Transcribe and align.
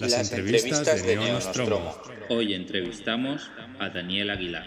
Las, 0.00 0.32
entrevistas, 0.32 1.06
de, 1.06 1.16
Neo 1.16 1.38
Hoy 2.28 2.52
entrevistamos 2.52 3.52
a 3.78 3.90
Daniel 3.90 4.30
Aguilar. 4.30 4.64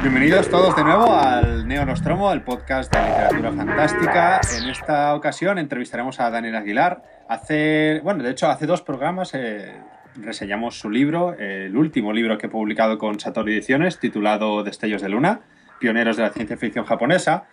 Bienvenidos 0.00 0.50
todos 0.50 0.74
de 0.74 0.82
nuevo 0.82 1.14
al 1.14 1.68
Neo 1.68 1.86
Nostromo, 1.86 2.32
el 2.32 2.42
podcast 2.42 2.92
de 2.92 3.00
literatura 3.00 3.52
fantástica. 3.52 4.40
En 4.58 4.68
esta 4.68 5.14
ocasión 5.14 5.58
entrevistaremos 5.58 6.18
a 6.18 6.30
Daniel 6.30 6.56
Aguilar. 6.56 7.04
Hace, 7.28 8.00
bueno, 8.02 8.24
de 8.24 8.30
hecho, 8.30 8.48
hace 8.48 8.66
dos 8.66 8.82
programas 8.82 9.34
eh, 9.34 9.72
reseñamos 10.16 10.80
su 10.80 10.90
libro, 10.90 11.34
el 11.38 11.76
último 11.76 12.12
libro 12.12 12.38
que 12.38 12.48
he 12.48 12.50
publicado 12.50 12.98
con 12.98 13.20
Satori 13.20 13.52
Ediciones, 13.52 14.00
titulado 14.00 14.64
Destellos 14.64 15.00
de 15.02 15.10
Luna, 15.10 15.42
pioneros 15.78 16.16
de 16.16 16.24
la 16.24 16.30
ciencia 16.30 16.56
ficción 16.56 16.84
japonesa. 16.84 17.44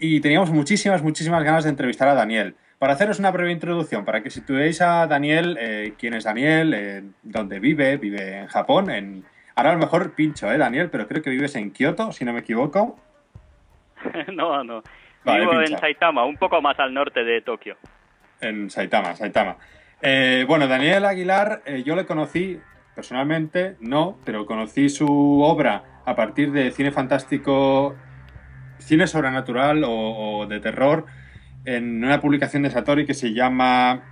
Y 0.00 0.20
teníamos 0.20 0.50
muchísimas, 0.50 1.04
muchísimas 1.04 1.44
ganas 1.44 1.62
de 1.62 1.70
entrevistar 1.70 2.08
a 2.08 2.14
Daniel. 2.14 2.56
Para 2.84 2.92
haceros 2.92 3.18
una 3.18 3.30
breve 3.30 3.50
introducción, 3.50 4.04
para 4.04 4.22
que 4.22 4.28
situéis 4.28 4.82
a 4.82 5.06
Daniel, 5.06 5.56
eh, 5.58 5.94
quién 5.98 6.12
es 6.12 6.24
Daniel, 6.24 6.74
eh, 6.74 7.02
dónde 7.22 7.58
vive, 7.58 7.96
vive 7.96 8.40
en 8.40 8.46
Japón, 8.46 8.90
en... 8.90 9.24
ahora 9.54 9.70
a 9.70 9.72
lo 9.72 9.78
mejor 9.78 10.14
pincho, 10.14 10.52
¿eh, 10.52 10.58
Daniel? 10.58 10.90
Pero 10.90 11.08
creo 11.08 11.22
que 11.22 11.30
vives 11.30 11.56
en 11.56 11.70
Kioto, 11.70 12.12
si 12.12 12.26
no 12.26 12.34
me 12.34 12.40
equivoco. 12.40 12.98
no, 14.34 14.62
no. 14.62 14.82
Vivo 15.24 15.62
en 15.62 15.78
Saitama, 15.78 16.26
un 16.26 16.36
poco 16.36 16.60
más 16.60 16.78
al 16.78 16.92
norte 16.92 17.24
de 17.24 17.40
Tokio. 17.40 17.78
En 18.42 18.68
Saitama, 18.68 19.16
Saitama. 19.16 19.56
Eh, 20.02 20.44
bueno, 20.46 20.66
Daniel 20.68 21.06
Aguilar, 21.06 21.62
yo 21.86 21.96
le 21.96 22.04
conocí 22.04 22.60
personalmente, 22.94 23.76
no, 23.80 24.18
pero 24.26 24.44
conocí 24.44 24.90
su 24.90 25.40
obra 25.40 26.02
a 26.04 26.14
partir 26.14 26.52
de 26.52 26.70
cine 26.70 26.92
fantástico, 26.92 27.96
cine 28.76 29.06
sobrenatural 29.06 29.84
o 29.86 30.44
de 30.46 30.60
terror, 30.60 31.06
en 31.64 32.04
una 32.04 32.20
publicación 32.20 32.62
de 32.62 32.70
Satori 32.70 33.06
que 33.06 33.14
se 33.14 33.32
llama 33.32 34.02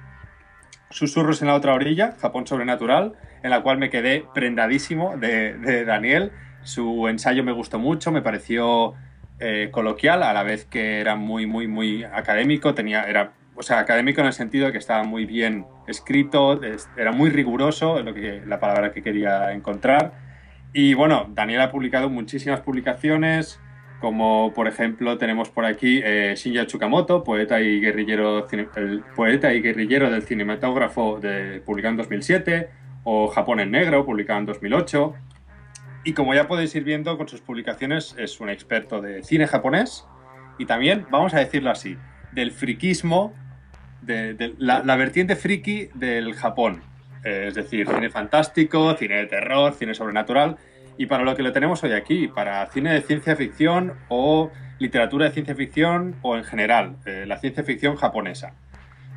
Susurros 0.91 1.43
en 1.43 1.49
la 1.49 1.55
otra 1.55 1.75
orilla, 1.75 2.17
Japón 2.21 2.47
sobrenatural, 2.47 3.15
en 3.43 3.51
la 3.51 3.63
cual 3.63 3.79
me 3.79 3.91
quedé 3.91 4.25
prendadísimo 4.35 5.17
de, 5.17 5.85
Daniel. 5.85 6.33
Su 6.63 7.09
ensayo 7.09 7.43
me 7.43 7.53
gustó 7.53 7.79
mucho, 7.79 8.13
me 8.13 8.23
pareció 8.23 8.95
eh, 9.41 9.69
coloquial, 9.73 10.23
a 10.23 10.33
la 10.33 10.43
vez 10.43 10.65
que 10.65 11.01
era 11.01 11.17
muy, 11.17 11.47
muy, 11.47 11.67
muy 11.67 12.05
académico, 12.05 12.75
tenía, 12.75 13.05
era, 13.05 13.33
o 13.57 13.63
sea, 13.63 13.81
académico 13.81 14.21
en 14.21 14.29
el 14.29 14.33
sentido 14.33 14.67
de 14.67 14.73
que 14.73 14.79
estaba 14.79 15.03
muy 15.03 15.27
bien 15.27 15.67
escrito, 15.89 16.61
era 16.97 17.13
muy 17.13 17.31
riguroso, 17.31 18.01
lo 18.03 18.15
que, 18.15 18.43
la 18.47 18.61
palabra 18.61 18.93
que 18.93 19.03
quería 19.03 19.53
encontrar. 19.53 20.13
Y 20.73 20.95
bueno, 20.95 21.27
Daniel 21.35 21.63
ha 21.63 21.71
publicado 21.71 22.09
muchísimas 22.09 22.61
publicaciones, 22.61 23.61
como 24.03 24.53
por 24.53 24.67
ejemplo 24.67 25.17
tenemos 25.17 25.49
por 25.49 25.65
aquí 25.65 26.01
eh, 26.05 26.35
Shinya 26.37 26.67
Tsukamoto, 26.67 27.23
poeta 27.23 27.61
y 27.61 27.81
guerrillero, 27.81 28.49
el 28.51 29.05
poeta 29.15 29.55
y 29.55 29.63
guerrillero 29.63 30.11
del 30.11 30.25
cinematógrafo 30.25 31.21
de, 31.21 31.63
publicado 31.65 31.93
en 31.93 31.97
2007, 31.99 32.69
o 33.05 33.29
Japón 33.29 33.61
en 33.61 33.71
negro, 33.71 34.05
publicado 34.05 34.41
en 34.41 34.47
2008. 34.47 35.15
Y 36.05 36.15
como 36.15 36.35
ya 36.35 36.49
podéis 36.49 36.75
ir 36.75 36.83
viendo 36.83 37.17
con 37.17 37.29
sus 37.29 37.41
publicaciones, 37.43 38.17
es 38.19 38.41
un 38.41 38.51
experto 38.51 39.01
de 39.01 39.23
cine 39.23 39.47
japonés 39.47 40.05
y 40.59 40.67
también, 40.67 41.07
vamos 41.09 41.33
a 41.35 41.39
decirlo 41.39 41.71
así, 41.71 41.97
del 42.33 42.51
friquismo, 42.51 43.33
de, 44.01 44.55
la, 44.59 44.97
vertiente 44.97 45.37
friki 45.37 45.91
del 45.95 46.35
Japón. 46.35 46.83
Eh, 47.25 47.45
es 47.47 47.55
decir, 47.55 47.87
cine 47.87 48.11
fantástico, 48.11 48.97
cine 48.97 49.15
de 49.19 49.27
terror, 49.27 49.75
cine 49.75 49.95
sobrenatural 49.95 50.57
y 51.03 51.07
para 51.07 51.25
lo 51.25 51.35
que 51.35 51.43
lo 51.43 51.51
tenemos 51.51 51.83
hoy 51.83 51.95
aquí, 51.95 52.29
para 52.29 52.65
cine 52.67 52.93
de 52.95 53.01
ciencia 53.01 53.35
ficción 53.35 53.95
o 54.09 54.53
literatura 54.79 55.25
de 55.25 55.33
ciencia 55.33 55.57
ficción 55.57 56.15
o 56.23 56.37
en 56.37 56.45
general, 56.45 56.95
eh, 57.07 57.25
la 57.27 57.39
ciencia 57.39 57.65
ficción 57.65 57.97
japonesa. 57.97 58.55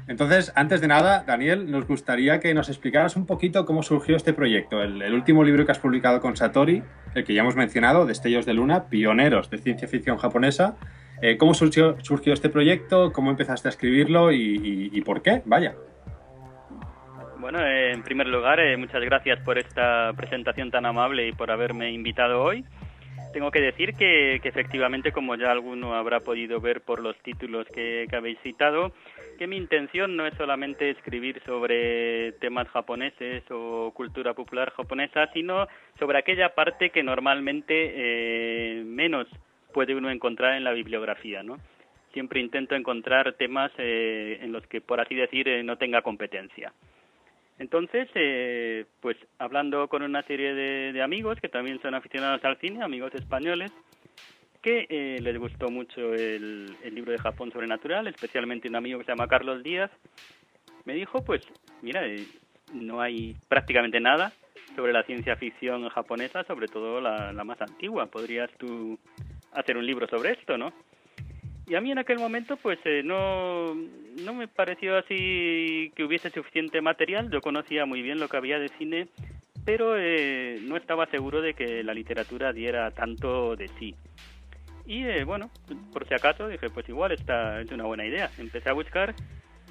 Entonces, 0.08 0.52
antes 0.56 0.82
de 0.82 0.88
nada, 0.88 1.24
Daniel, 1.28 1.70
nos 1.70 1.88
gustaría 1.88 2.40
que 2.40 2.56
nos 2.56 2.70
explicaras 2.70 3.16
un 3.16 3.28
poquito 3.28 3.68
cómo 3.68 3.84
surgió 3.84 4.16
este 4.16 4.34
proyecto. 4.34 4.82
El, 4.82 5.14
último 5.14 5.44
libro 5.44 5.64
que 5.64 5.74
has 5.74 5.80
publicado 5.80 6.22
con 6.22 6.36
Satori, 6.36 6.82
el 7.14 7.24
que 7.24 7.36
ya 7.36 7.42
hemos 7.42 7.56
mencionado, 7.56 8.08
Destellos 8.08 8.48
de 8.48 8.56
Luna, 8.56 8.86
pioneros 8.86 9.52
de 9.52 9.60
ciencia 9.60 9.88
ficción 9.88 10.18
japonesa. 10.18 10.78
Eh, 11.22 11.38
¿Cómo 11.38 11.54
surgió, 11.54 11.98
surgió, 12.02 12.34
este 12.34 12.50
proyecto? 12.50 13.14
¿Cómo 13.14 13.30
empezaste 13.30 13.68
a 13.68 13.70
escribirlo 13.70 14.32
y 14.32 15.02
por 15.06 15.22
qué? 15.22 15.44
Vaya. 15.46 15.76
Bueno, 17.46 17.64
eh, 17.64 17.92
en 17.92 18.02
primer 18.02 18.26
lugar, 18.26 18.60
eh, 18.60 18.76
muchas 18.76 19.04
gracias 19.04 19.40
por 19.42 19.60
esta 19.60 20.12
presentación 20.18 20.72
tan 20.72 20.84
amable 20.84 21.28
y 21.28 21.32
por 21.32 21.52
haberme 21.52 21.92
invitado 21.92 22.42
hoy. 22.42 22.66
Tengo 23.34 23.52
que 23.52 23.62
decir 23.62 23.94
que, 23.94 24.38
efectivamente, 24.38 25.12
como 25.12 25.36
ya 25.36 25.52
alguno 25.52 25.94
habrá 25.94 26.22
podido 26.22 26.60
ver 26.60 26.82
por 26.82 27.04
los 27.04 27.16
títulos 27.20 27.68
que, 27.68 28.08
habéis 28.12 28.40
citado, 28.40 28.94
que 29.38 29.46
mi 29.46 29.58
intención 29.58 30.18
no 30.18 30.26
es 30.26 30.34
solamente 30.34 30.90
escribir 30.90 31.40
sobre 31.46 32.32
temas 32.42 32.68
japoneses 32.70 33.44
o 33.52 33.92
cultura 33.94 34.34
popular 34.34 34.72
japonesa, 34.72 35.28
sino 35.32 35.68
sobre 36.00 36.18
aquella 36.18 36.56
parte 36.56 36.90
que 36.90 37.04
normalmente 37.04 37.74
eh, 37.94 38.84
menos 38.84 39.28
puede 39.72 39.94
uno 39.94 40.10
encontrar 40.10 40.56
en 40.56 40.64
la 40.64 40.72
bibliografía, 40.72 41.44
¿no? 41.44 41.58
Siempre 42.12 42.40
intento 42.40 42.74
encontrar 42.74 43.34
temas 43.34 43.72
en 43.78 44.52
los 44.52 44.66
que, 44.66 44.82
por 44.82 45.00
así 45.00 45.14
decir, 45.14 45.64
no 45.64 45.78
tenga 45.78 46.02
competencia. 46.02 46.74
Entonces, 47.58 48.10
eh, 48.16 48.86
pues 49.00 49.18
hablando 49.40 49.88
con 49.88 50.04
una 50.04 50.24
serie 50.24 50.54
de, 50.54 51.02
amigos 51.02 51.40
que 51.40 51.48
también 51.48 51.82
son 51.82 51.96
aficionados 51.96 52.44
al 52.44 52.58
cine, 52.58 52.84
amigos 52.84 53.14
españoles, 53.16 53.72
que 54.62 54.88
eh, 54.90 55.20
les 55.22 55.38
gustó 55.38 55.70
mucho 55.70 56.14
el, 56.14 56.76
libro 56.92 57.12
de 57.12 57.18
Japón 57.18 57.52
Sobrenatural, 57.52 58.08
especialmente 58.08 58.68
un 58.68 58.76
amigo 58.76 59.00
que 59.00 59.06
se 59.06 59.12
llama 59.12 59.28
Carlos 59.28 59.64
Díaz, 59.64 59.92
me 60.84 60.94
dijo, 60.94 61.24
pues, 61.24 61.42
mira, 61.82 62.06
eh, 62.06 62.26
no 62.74 63.00
hay 63.00 63.36
prácticamente 63.48 64.00
nada 64.00 64.34
sobre 64.76 64.92
la 64.92 65.04
ciencia 65.04 65.38
ficción 65.38 65.88
japonesa, 65.90 66.44
sobre 66.44 66.68
todo 66.68 67.00
la, 67.00 67.32
la 67.32 67.44
más 67.46 67.62
antigua. 67.62 68.08
¿Podrías 68.08 68.52
tú 68.58 69.00
hacer 69.54 69.78
un 69.78 69.86
libro 69.86 70.08
sobre 70.08 70.34
esto, 70.34 70.58
no? 70.58 70.74
Y 71.68 71.76
a 71.76 71.82
mí 71.82 71.92
en 71.92 71.98
aquel 71.98 72.20
momento 72.20 72.58
pues 72.58 72.80
eh, 72.86 73.02
no, 73.04 73.74
no 73.74 74.34
me 74.34 74.48
pareció 74.48 74.98
así 74.98 75.92
que 75.96 76.04
hubiese 76.04 76.30
suficiente 76.30 76.80
material, 76.82 77.32
yo 77.32 77.42
conocía 77.42 77.86
muy 77.86 78.02
bien 78.02 78.20
lo 78.20 78.28
que 78.28 78.38
había 78.38 78.60
de 78.60 78.70
cine, 78.78 79.08
pero 79.66 79.98
eh, 79.98 80.60
no 80.62 80.78
estaba 80.78 81.08
seguro 81.08 81.42
de 81.42 81.56
que 81.56 81.84
la 81.84 81.96
literatura 81.96 82.54
diera 82.54 82.92
tanto 82.92 83.56
de 83.56 83.68
sí. 83.80 83.96
Y 84.86 85.04
eh, 85.06 85.24
bueno, 85.24 85.50
por 85.92 86.08
si 86.08 86.14
acaso 86.14 86.48
dije, 86.48 86.70
pues 86.70 86.88
igual 86.88 87.12
esta 87.12 87.60
es 87.62 87.72
una 87.72 87.86
buena 87.86 88.06
idea. 88.06 88.30
Empecé 88.38 88.70
a 88.70 88.74
buscar 88.74 89.16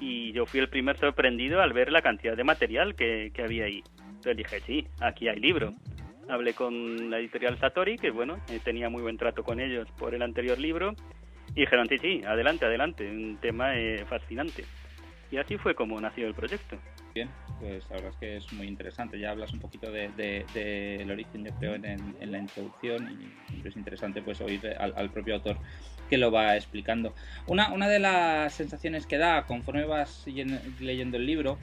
y 0.01 0.33
yo 0.33 0.45
fui 0.45 0.59
el 0.59 0.67
primer 0.67 0.97
sorprendido 0.97 1.61
al 1.61 1.71
ver 1.71 1.93
la 1.93 2.01
cantidad 2.01 2.35
de 2.35 2.43
material 2.43 2.95
que, 2.95 3.31
que 3.33 3.41
había 3.41 3.65
ahí. 3.65 3.81
Entonces 3.97 4.35
dije, 4.35 4.59
sí, 4.65 4.87
aquí 4.99 5.29
hay 5.29 5.39
libro. 5.39 5.71
Hablé 6.27 6.53
con 6.53 7.09
la 7.09 7.19
editorial 7.19 7.57
Satori, 7.59 7.97
que 7.97 8.09
bueno, 8.09 8.39
tenía 8.63 8.89
muy 8.89 9.01
buen 9.01 9.15
trato 9.15 9.43
con 9.43 9.61
ellos 9.61 9.87
por 9.97 10.15
el 10.15 10.23
anterior 10.23 10.57
libro, 10.57 10.95
y 11.55 11.61
dijeron, 11.61 11.87
sí, 11.87 11.97
sí, 11.97 12.21
adelante, 12.25 12.65
adelante, 12.65 13.09
un 13.09 13.37
tema 13.37 13.77
eh, 13.77 14.03
fascinante. 14.09 14.65
Y 15.31 15.37
así 15.37 15.57
fue 15.57 15.73
como 15.73 15.99
nació 15.99 16.27
el 16.27 16.33
proyecto. 16.33 16.77
Bien, 17.13 17.29
pues 17.59 17.89
la 17.89 17.95
verdad 17.95 18.11
es 18.11 18.17
que 18.17 18.37
es 18.37 18.53
muy 18.53 18.67
interesante. 18.67 19.17
Ya 19.17 19.31
hablas 19.31 19.53
un 19.53 19.59
poquito 19.59 19.89
del 19.89 20.15
de, 20.15 21.07
origen, 21.09 21.45
yo 21.45 21.51
creo, 21.57 21.75
en, 21.75 22.15
en, 22.19 22.31
la 22.31 22.39
introducción 22.39 23.09
y 23.09 23.67
es 23.67 23.75
interesante 23.75 24.21
pues 24.21 24.41
oír 24.41 24.75
al, 24.77 25.09
propio 25.09 25.35
autor 25.35 25.57
que 26.09 26.17
lo 26.17 26.29
va 26.29 26.55
explicando. 26.55 27.15
Una, 27.47 27.71
una 27.73 27.87
de 27.87 27.99
las 27.99 28.53
sensaciones 28.53 29.07
que 29.07 29.17
da 29.17 29.45
conforme 29.45 29.85
vas 29.85 30.25
leyendo 30.27 31.17
el 31.17 31.25
libro 31.25 31.57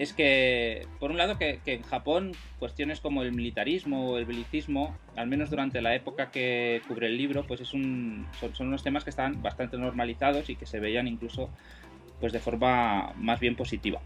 es 0.00 0.14
que, 0.14 0.86
por 0.98 1.10
un 1.10 1.18
lado, 1.18 1.36
que, 1.36 1.60
en 1.66 1.82
Japón 1.82 2.32
cuestiones 2.58 3.00
como 3.00 3.22
el 3.22 3.32
militarismo 3.32 4.08
o 4.08 4.16
el 4.16 4.24
belicismo, 4.24 4.94
al 5.14 5.26
menos 5.26 5.50
durante 5.50 5.82
la 5.82 5.94
época 5.94 6.30
que 6.30 6.80
cubre 6.88 7.08
el 7.08 7.18
libro, 7.18 7.44
pues 7.46 7.60
es 7.60 7.74
un, 7.74 8.26
son, 8.40 8.68
unos 8.68 8.82
temas 8.82 9.04
que 9.04 9.10
están 9.10 9.42
bastante 9.42 9.76
normalizados 9.76 10.48
y 10.48 10.56
que 10.56 10.64
se 10.64 10.80
veían 10.80 11.06
incluso 11.06 11.50
pues 12.18 12.32
de 12.32 12.40
forma 12.40 13.12
más 13.18 13.40
bien 13.40 13.56
positiva. 13.56 14.00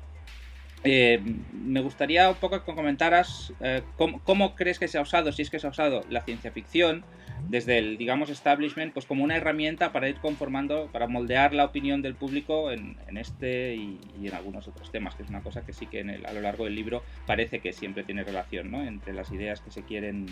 Eh, 0.86 1.18
me 1.52 1.80
gustaría 1.80 2.28
un 2.28 2.36
poco 2.36 2.62
que 2.62 2.74
comentaras 2.74 3.54
eh, 3.60 3.82
cómo, 3.96 4.54
crees 4.54 4.78
que 4.78 4.86
se 4.86 4.98
ha 4.98 5.00
usado, 5.00 5.32
si 5.32 5.40
es 5.40 5.48
que 5.48 5.58
se 5.58 5.66
ha 5.66 5.70
usado 5.70 6.04
la 6.10 6.20
ciencia 6.20 6.52
ficción 6.52 7.04
desde 7.48 7.78
el, 7.78 7.96
digamos, 7.96 8.28
establishment, 8.28 8.92
pues 8.92 9.06
como 9.06 9.24
una 9.24 9.36
herramienta 9.36 9.92
para 9.92 10.10
ir 10.10 10.20
conformando, 10.20 10.90
para 10.92 11.06
moldear 11.06 11.54
la 11.54 11.64
opinión 11.64 12.02
del 12.02 12.14
público 12.14 12.70
en, 12.70 12.96
este 13.16 13.74
y, 13.76 13.98
en 14.22 14.34
algunos 14.34 14.68
otros 14.68 14.90
temas, 14.90 15.14
que 15.14 15.22
es 15.22 15.30
una 15.30 15.42
cosa 15.42 15.64
que 15.64 15.72
sí 15.72 15.86
que 15.86 16.00
a 16.00 16.32
lo 16.32 16.40
largo 16.42 16.64
del 16.64 16.74
libro 16.74 17.02
parece 17.26 17.60
que 17.60 17.72
siempre 17.72 18.04
tiene 18.04 18.22
relación, 18.22 18.70
¿no? 18.70 18.82
Entre 18.82 19.14
las 19.14 19.32
ideas 19.32 19.60
que 19.60 19.70
se 19.70 19.82
quieren 19.82 20.26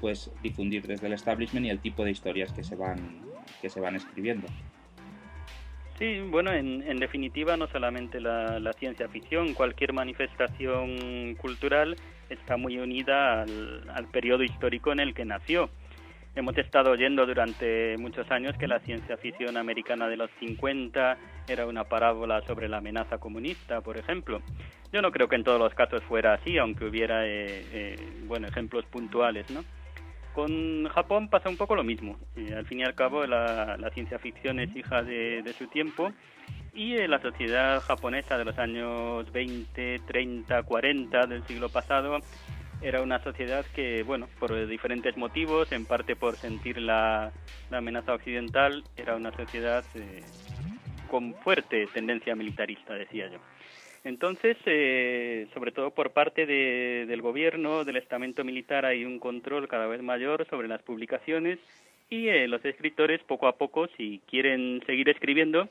pues 0.00 0.30
difundir 0.42 0.86
desde 0.86 1.06
el 1.06 1.14
establishment 1.14 1.64
y 1.64 1.70
el 1.70 1.78
tipo 1.78 2.04
de 2.04 2.10
historias 2.10 2.52
que 2.52 2.62
se 2.62 2.76
van, 2.76 2.98
que 3.62 3.70
se 3.70 3.80
van 3.80 3.96
escribiendo. 3.96 4.48
Sí, 5.98 6.20
bueno, 6.28 6.52
en, 6.52 6.82
en 6.82 6.98
definitiva 6.98 7.56
no 7.56 7.68
solamente 7.68 8.20
la, 8.20 8.72
ciencia 8.78 9.08
ficción, 9.08 9.54
cualquier 9.54 9.92
manifestación 9.92 11.34
cultural 11.36 11.96
está 12.28 12.56
muy 12.56 12.78
unida 12.78 13.42
al, 13.42 13.88
al 13.94 14.06
periodo 14.08 14.42
histórico 14.42 14.90
en 14.90 15.00
el 15.00 15.14
que 15.14 15.24
nació. 15.24 15.70
hemos 16.34 16.58
estado 16.58 16.90
oyendo 16.90 17.26
durante 17.26 17.96
muchos 17.96 18.28
años 18.32 18.56
que 18.58 18.66
la 18.66 18.80
ciencia 18.80 19.16
ficción 19.16 19.56
americana 19.56 20.08
de 20.08 20.16
los 20.16 20.30
50 20.40 21.16
era 21.46 21.66
una 21.66 21.84
parábola 21.84 22.42
sobre 22.42 22.68
la 22.68 22.78
amenaza 22.78 23.18
comunista, 23.18 23.80
por 23.80 23.96
ejemplo. 23.96 24.42
Yo 24.92 25.00
no 25.00 25.12
creo 25.12 25.28
que 25.28 25.36
en 25.36 25.44
todos 25.44 25.60
los 25.60 25.74
casos 25.74 26.02
fuera 26.04 26.34
así, 26.34 26.58
aunque 26.58 26.86
hubiera 26.86 27.24
eh, 27.24 27.64
eh, 27.72 27.96
bueno, 28.26 28.48
ejemplos 28.48 28.84
puntuales, 28.86 29.48
¿no? 29.50 29.64
Con 30.34 30.88
Japón 30.88 31.28
pasa 31.28 31.48
un 31.48 31.56
poco 31.56 31.76
lo 31.76 31.84
mismo. 31.84 32.18
al 32.56 32.66
fin 32.66 32.80
y 32.80 32.82
al 32.82 32.94
cabo, 32.94 33.24
la, 33.24 33.90
ciencia 33.94 34.18
ficción 34.18 34.58
es 34.58 34.74
hija 34.74 35.02
de, 35.02 35.54
su 35.56 35.68
tiempo 35.68 36.12
y 36.74 36.96
la 37.06 37.20
sociedad 37.20 37.80
japonesa 37.80 38.36
de 38.36 38.44
los 38.44 38.58
años 38.58 39.30
20, 39.32 40.00
30, 40.00 40.62
40 40.64 41.26
del 41.26 41.46
siglo 41.46 41.68
pasado 41.68 42.18
era 42.82 43.00
una 43.00 43.22
sociedad 43.22 43.64
que, 43.74 44.02
bueno, 44.02 44.28
por 44.40 44.66
diferentes 44.66 45.16
motivos, 45.16 45.70
en 45.70 45.86
parte 45.86 46.16
por 46.16 46.34
sentir 46.34 46.78
la, 46.78 47.32
amenaza 47.70 48.12
occidental, 48.12 48.82
era 48.96 49.14
una 49.14 49.30
sociedad 49.30 49.84
eh, 49.94 50.22
con 51.08 51.34
fuerte 51.34 51.86
tendencia 51.94 52.34
militarista, 52.34 52.94
decía 52.94 53.28
yo. 53.28 53.38
Entonces, 54.04 54.58
eh, 54.66 55.48
sobre 55.54 55.72
todo 55.72 55.90
por 55.92 56.12
parte 56.12 56.44
del 56.44 57.22
gobierno, 57.22 57.84
del 57.84 57.96
estamento 57.96 58.44
militar, 58.44 58.84
hay 58.84 59.06
un 59.06 59.18
control 59.18 59.66
cada 59.66 59.86
vez 59.86 60.02
mayor 60.02 60.46
sobre 60.48 60.68
las 60.68 60.82
publicaciones 60.82 61.58
y 62.10 62.28
eh, 62.28 62.46
los 62.46 62.62
escritores, 62.66 63.22
poco 63.22 63.48
a 63.48 63.56
poco, 63.56 63.88
si 63.96 64.20
quieren 64.28 64.82
seguir 64.84 65.08
escribiendo, 65.08 65.70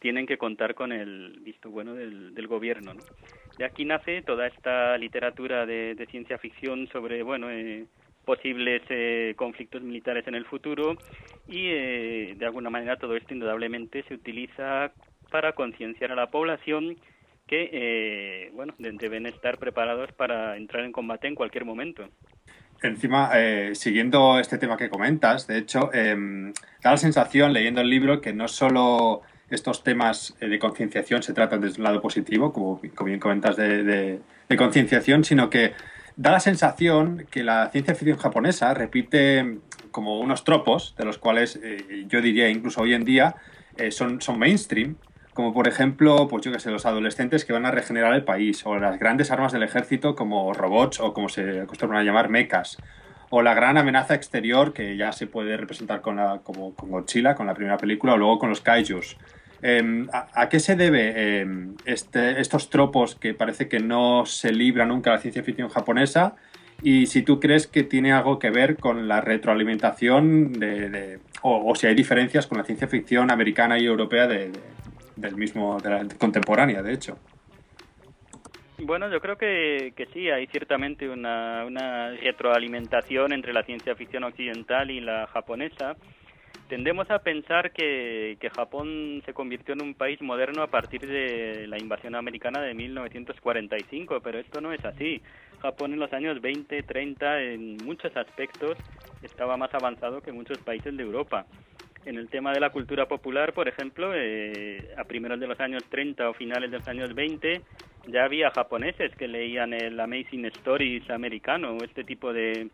tienen 0.00 0.26
que 0.26 0.36
contar 0.36 0.74
con 0.74 0.90
el 0.90 1.38
visto 1.42 1.70
bueno 1.70 1.94
del, 1.94 2.46
gobierno. 2.48 2.94
De 3.56 3.64
aquí 3.64 3.84
nace 3.84 4.22
toda 4.22 4.48
esta 4.48 4.98
literatura 4.98 5.64
de, 5.64 6.08
ciencia 6.10 6.38
ficción 6.38 6.88
sobre, 6.88 7.22
bueno, 7.22 7.50
eh, 7.50 7.84
posibles 8.24 8.82
conflictos 9.36 9.82
militares 9.82 10.26
en 10.26 10.34
el 10.34 10.44
futuro 10.44 10.96
y 11.46 11.68
de 11.68 12.44
alguna 12.44 12.70
manera 12.70 12.96
todo 12.96 13.16
esto 13.16 13.32
indudablemente 13.32 14.02
se 14.04 14.14
utiliza 14.14 14.92
para 15.30 15.52
concienciar 15.52 16.12
a 16.12 16.16
la 16.16 16.30
población 16.30 16.96
que 17.50 17.68
eh, 17.72 18.50
bueno 18.54 18.74
deben 18.78 19.26
estar 19.26 19.58
preparados 19.58 20.12
para 20.12 20.56
entrar 20.56 20.84
en 20.84 20.92
combate 20.92 21.26
en 21.26 21.34
cualquier 21.34 21.64
momento. 21.64 22.08
Encima, 22.80 23.32
eh, 23.34 23.72
siguiendo 23.74 24.38
este 24.38 24.56
tema 24.56 24.76
que 24.76 24.88
comentas, 24.88 25.48
de 25.48 25.58
hecho, 25.58 25.92
em, 25.92 26.52
da 26.82 26.92
la 26.92 26.96
sensación, 26.96 27.52
leyendo 27.52 27.80
el 27.80 27.90
libro, 27.90 28.20
que 28.20 28.32
no 28.32 28.46
solo 28.46 29.22
estos 29.50 29.82
temas 29.82 30.36
eh, 30.40 30.46
de 30.46 30.60
concienciación 30.60 31.24
se 31.24 31.34
tratan 31.34 31.60
desde 31.60 31.78
un 31.78 31.84
lado 31.84 32.00
positivo, 32.00 32.52
como, 32.52 32.80
bien 33.04 33.18
comentas, 33.18 33.56
de, 33.56 34.20
concienciación, 34.56 35.24
sino 35.24 35.50
que 35.50 35.72
da 36.16 36.30
la 36.30 36.40
sensación 36.40 37.26
que 37.30 37.42
la 37.42 37.70
ciencia 37.70 37.96
ficción 37.96 38.18
japonesa 38.18 38.74
repite 38.74 39.58
como 39.90 40.20
unos 40.20 40.44
tropos, 40.44 40.94
de 40.96 41.04
los 41.04 41.18
cuales 41.18 41.60
yo 42.08 42.20
diría 42.20 42.48
incluso 42.48 42.82
hoy 42.82 42.94
en 42.94 43.04
día 43.04 43.36
son, 43.90 44.20
son 44.20 44.38
mainstream, 44.38 44.96
como 45.40 45.54
por 45.54 45.68
ejemplo, 45.68 46.28
pues 46.28 46.44
yo 46.44 46.52
que 46.52 46.60
sé, 46.60 46.70
los 46.70 46.84
adolescentes 46.84 47.46
que 47.46 47.54
van 47.54 47.64
a 47.64 47.70
regenerar 47.70 48.12
el 48.12 48.24
país, 48.24 48.60
o 48.66 48.76
las 48.76 48.98
grandes 48.98 49.30
armas 49.30 49.52
del 49.52 49.62
ejército 49.62 50.14
como 50.14 50.52
robots 50.52 51.00
o 51.00 51.14
como 51.14 51.30
se 51.30 51.62
acostumbran 51.62 52.02
a 52.02 52.04
llamar 52.04 52.28
mechas, 52.28 52.76
o 53.30 53.40
la 53.40 53.54
gran 53.54 53.78
amenaza 53.78 54.14
exterior 54.14 54.74
que 54.74 54.98
ya 54.98 55.12
se 55.12 55.26
puede 55.26 55.56
representar 55.56 56.02
con, 56.02 56.16
la, 56.16 56.40
como, 56.44 56.74
con 56.74 56.90
Godzilla, 56.90 57.34
con 57.34 57.46
la 57.46 57.54
primera 57.54 57.78
película, 57.78 58.12
o 58.12 58.16
luego 58.18 58.38
con 58.38 58.50
los 58.50 58.60
kaijus. 58.60 59.16
Em, 59.62 60.08
¿a, 60.12 60.50
qué 60.50 60.60
se 60.60 60.76
debe 60.76 61.40
em, 61.40 61.74
este, 61.86 62.38
estos 62.38 62.68
tropos 62.68 63.14
que 63.14 63.32
parece 63.32 63.66
que 63.66 63.80
no 63.80 64.26
se 64.26 64.52
libra 64.52 64.84
nunca 64.84 65.08
la 65.08 65.20
ciencia 65.20 65.42
ficción 65.42 65.70
japonesa? 65.70 66.36
Y 66.82 67.06
si 67.06 67.22
tú 67.22 67.40
crees 67.40 67.66
que 67.66 67.82
tiene 67.82 68.12
algo 68.12 68.38
que 68.38 68.50
ver 68.50 68.76
con 68.76 69.08
la 69.08 69.22
retroalimentación 69.22 70.52
de, 70.52 71.18
o, 71.40 71.74
si 71.74 71.86
hay 71.86 71.94
diferencias 71.94 72.46
con 72.46 72.58
la 72.58 72.64
ciencia 72.64 72.88
ficción 72.88 73.30
americana 73.30 73.78
y 73.78 73.86
europea 73.86 74.26
de, 74.26 74.50
del 75.20 75.36
mismo, 75.36 75.78
de 75.80 75.90
la 75.90 76.08
contemporánea, 76.18 76.82
de 76.82 76.92
hecho. 76.92 77.18
Bueno, 78.82 79.10
yo 79.10 79.20
creo 79.20 79.36
que, 79.36 79.92
sí, 80.12 80.30
hay 80.30 80.46
ciertamente 80.46 81.08
una, 81.08 82.10
retroalimentación 82.22 83.32
entre 83.32 83.52
la 83.52 83.62
ciencia 83.62 83.94
ficción 83.94 84.24
occidental 84.24 84.90
y 84.90 85.00
la 85.00 85.26
japonesa. 85.26 85.96
Tendemos 86.68 87.10
a 87.10 87.18
pensar 87.18 87.72
que, 87.72 88.38
Japón 88.54 89.22
se 89.26 89.34
convirtió 89.34 89.74
en 89.74 89.82
un 89.82 89.94
país 89.94 90.20
moderno 90.22 90.62
a 90.62 90.68
partir 90.68 91.06
de 91.06 91.66
la 91.66 91.78
invasión 91.78 92.14
americana 92.14 92.62
de 92.62 92.72
1945, 92.74 94.20
pero 94.20 94.38
esto 94.38 94.60
no 94.60 94.72
es 94.72 94.84
así. 94.84 95.20
Japón 95.60 95.92
en 95.92 95.98
los 95.98 96.12
años 96.14 96.40
20, 96.40 96.82
30, 96.82 97.42
en 97.42 97.76
muchos 97.84 98.16
aspectos, 98.16 98.78
estaba 99.22 99.58
más 99.58 99.74
avanzado 99.74 100.22
que 100.22 100.32
muchos 100.32 100.58
países 100.58 100.96
de 100.96 101.02
Europa 101.02 101.44
en 102.04 102.16
el 102.16 102.28
tema 102.28 102.52
de 102.52 102.60
la 102.60 102.70
cultura 102.70 103.06
popular, 103.06 103.52
por 103.52 103.68
ejemplo, 103.68 104.12
eh, 104.14 104.94
a 104.96 105.04
primeros 105.04 105.38
de 105.38 105.46
los 105.46 105.60
años 105.60 105.84
30 105.88 106.30
o 106.30 106.34
finales 106.34 106.70
de 106.70 106.78
los 106.78 106.88
años 106.88 107.14
20 107.14 107.62
ya 108.06 108.24
había 108.24 108.50
japoneses 108.50 109.14
que 109.16 109.28
leían 109.28 109.74
el 109.74 110.00
Amazing 110.00 110.46
Stories 110.46 111.08
americano 111.10 111.72
o 111.72 111.84
este 111.84 112.04
tipo 112.04 112.32
de, 112.32 112.68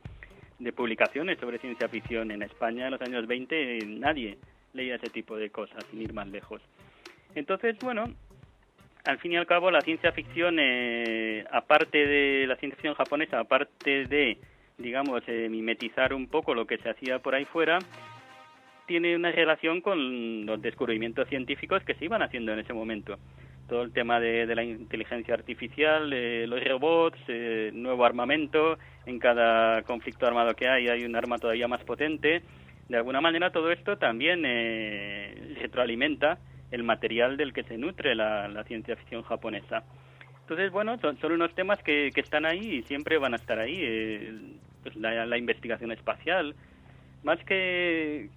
de 0.58 0.73
publicaciones 0.73 1.38
sobre 1.38 1.58
ciencia 1.58 1.88
ficción. 1.88 2.31
En 2.31 2.43
España 2.43 2.87
en 2.87 2.93
los 2.93 3.02
años 3.02 3.26
20 3.26 3.81
nadie 3.87 4.38
leía 4.73 4.96
ese 4.96 5.11
tipo 5.11 5.37
de 5.37 5.50
cosas, 5.50 5.84
sin 5.90 6.02
ir 6.02 6.12
más 6.12 6.28
lejos. 6.28 6.62
Entonces, 7.34 7.76
bueno, 7.81 8.14
al 9.05 9.19
fin 9.19 9.32
y 9.32 9.37
al 9.37 9.46
cabo 9.46 9.70
la 9.70 9.81
ciencia 9.81 10.12
ficción, 10.12 10.58
eh, 10.58 11.44
aparte 11.50 12.06
de 12.06 12.46
la 12.46 12.56
ciencia 12.56 12.76
ficción 12.76 12.94
japonesa, 12.94 13.40
aparte 13.40 14.05
de, 14.06 14.38
digamos, 14.78 15.23
eh, 15.26 15.49
mimetizar 15.50 16.14
un 16.14 16.28
poco 16.28 16.55
lo 16.55 16.67
que 16.67 16.78
se 16.78 16.90
hacía 16.90 17.19
por 17.19 17.34
ahí 17.34 17.44
fuera, 17.44 17.78
tiene 18.86 19.16
una 19.16 19.32
relación 19.32 19.80
con 19.80 20.46
los 20.46 20.62
descubrimientos 20.62 21.28
científicos 21.28 21.82
que 21.84 21.94
se 21.94 22.04
iban 22.04 22.22
haciendo 22.22 22.52
en 22.52 22.60
ese 22.60 22.72
momento. 22.72 23.18
Todo 23.68 23.82
el 23.82 23.92
tema 23.92 24.20
de, 24.20 24.46
la 24.54 24.62
inteligencia 24.62 25.34
artificial, 25.34 26.08
los 26.48 26.64
robots, 26.64 27.18
eh, 27.28 27.70
nuevo 27.74 28.04
armamento, 28.04 28.78
en 29.06 29.18
cada 29.18 29.82
conflicto 29.82 30.26
armado 30.26 30.54
que 30.54 30.68
hay 30.68 30.88
hay 30.88 31.04
un 31.04 31.16
arma 31.16 31.38
todavía 31.38 31.66
más 31.66 31.82
potente. 31.82 32.42
De 32.88 32.96
alguna 32.96 33.20
manera 33.20 33.50
todo 33.50 33.72
esto 33.72 33.98
también 33.98 34.44
eh, 34.46 35.56
retroalimenta 35.60 36.38
el 36.70 36.84
material 36.84 37.36
del 37.36 37.52
que 37.52 37.64
se 37.64 37.76
nutre 37.76 38.14
la, 38.14 38.62
ciencia 38.64 38.96
ficción 38.96 39.22
japonesa. 39.22 39.82
Entonces, 40.42 40.70
bueno, 40.70 40.96
son, 41.00 41.18
unos 41.32 41.52
temas 41.56 41.82
que, 41.82 42.12
están 42.14 42.46
ahí 42.46 42.76
y 42.76 42.82
siempre 42.82 43.18
van 43.18 43.32
a 43.32 43.36
estar 43.36 43.58
ahí. 43.58 43.76
Eh, 43.78 44.32
pues 44.84 44.94
la 44.94 45.36
investigación 45.36 45.90
espacial, 45.90 46.54
más 47.26 47.40
que, 47.44 48.31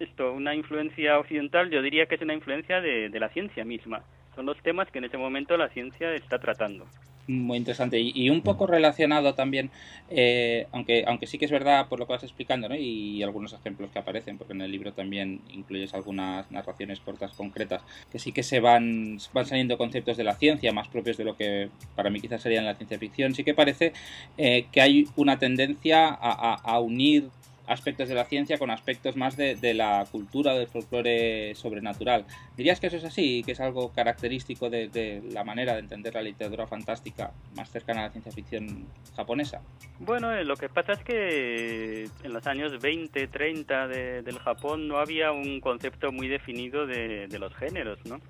esto, 0.00 0.32
una 0.32 0.54
influencia 0.54 1.18
occidental, 1.18 1.70
yo 1.70 1.82
diría 1.82 2.06
que 2.06 2.14
es 2.14 2.22
una 2.22 2.32
influencia 2.32 2.80
de, 2.80 3.10
la 3.20 3.28
ciencia 3.28 3.62
misma. 3.62 4.02
Son 4.34 4.46
los 4.46 4.56
temas 4.62 4.90
que 4.90 4.98
en 5.00 5.04
ese 5.04 5.18
momento 5.18 5.54
la 5.58 5.68
ciencia 5.68 6.14
está 6.14 6.38
tratando. 6.38 6.86
Muy 7.28 7.58
interesante 7.58 8.00
y, 8.00 8.30
un 8.30 8.40
poco 8.40 8.66
relacionado 8.66 9.34
también, 9.34 9.70
eh, 10.10 10.66
aunque 10.72 11.04
aunque 11.06 11.26
sí 11.26 11.38
que 11.38 11.44
es 11.44 11.50
verdad 11.50 11.86
por 11.88 12.00
lo 12.00 12.06
que 12.06 12.14
vas 12.14 12.24
explicando 12.24 12.68
¿no? 12.68 12.74
y, 12.74 13.22
algunos 13.22 13.52
ejemplos 13.52 13.90
que 13.90 13.98
aparecen, 13.98 14.38
porque 14.38 14.54
en 14.54 14.62
el 14.62 14.72
libro 14.72 14.94
también 14.94 15.42
incluyes 15.50 15.92
algunas 15.92 16.50
narraciones 16.50 17.00
cortas 17.00 17.34
concretas, 17.34 17.82
que 18.10 18.18
sí 18.18 18.32
que 18.32 18.42
se 18.42 18.60
van, 18.60 19.18
van 19.34 19.44
saliendo 19.44 19.76
conceptos 19.76 20.16
de 20.16 20.24
la 20.24 20.34
ciencia 20.34 20.72
más 20.72 20.88
propios 20.88 21.18
de 21.18 21.24
lo 21.24 21.36
que 21.36 21.68
para 21.94 22.08
mí 22.08 22.18
quizás 22.18 22.40
sería 22.40 22.60
en 22.60 22.64
la 22.64 22.74
ciencia 22.76 22.98
ficción. 22.98 23.34
Sí 23.34 23.44
que 23.44 23.52
parece 23.52 23.92
eh, 24.38 24.66
que 24.72 24.80
hay 24.80 25.06
una 25.16 25.38
tendencia 25.38 26.08
a, 26.08 26.54
a 26.54 26.80
unir 26.80 27.28
aspectos 27.66 28.08
de 28.08 28.14
la 28.14 28.24
ciencia 28.24 28.58
con 28.58 28.70
aspectos 28.70 29.16
más 29.16 29.36
de, 29.36 29.74
la 29.74 30.04
cultura, 30.10 30.54
del 30.54 30.68
folclore 30.68 31.54
sobrenatural. 31.54 32.24
¿Dirías 32.56 32.80
que 32.80 32.88
eso 32.88 32.96
es 32.96 33.04
así, 33.04 33.42
que 33.44 33.52
es 33.52 33.60
algo 33.60 33.92
característico 33.92 34.70
de, 34.70 35.22
la 35.30 35.44
manera 35.44 35.74
de 35.74 35.80
entender 35.80 36.14
la 36.14 36.22
literatura 36.22 36.66
fantástica 36.66 37.32
más 37.56 37.70
cercana 37.70 38.00
a 38.00 38.04
la 38.04 38.10
ciencia 38.10 38.32
ficción 38.32 38.86
japonesa? 39.16 39.60
Bueno, 39.98 40.32
eh, 40.32 40.44
lo 40.44 40.56
que 40.56 40.68
pasa 40.68 40.92
es 40.92 41.04
que 41.04 42.08
en 42.22 42.32
los 42.32 42.46
años 42.46 42.80
20, 42.80 43.28
30 43.28 43.88
del 43.88 44.38
Japón 44.38 44.88
no 44.88 44.98
había 44.98 45.32
un 45.32 45.60
concepto 45.60 46.12
muy 46.12 46.28
definido 46.28 46.86
de, 46.86 47.28
de 47.28 47.38
los 47.38 47.54
géneros, 47.54 47.98
¿no? 48.06 48.20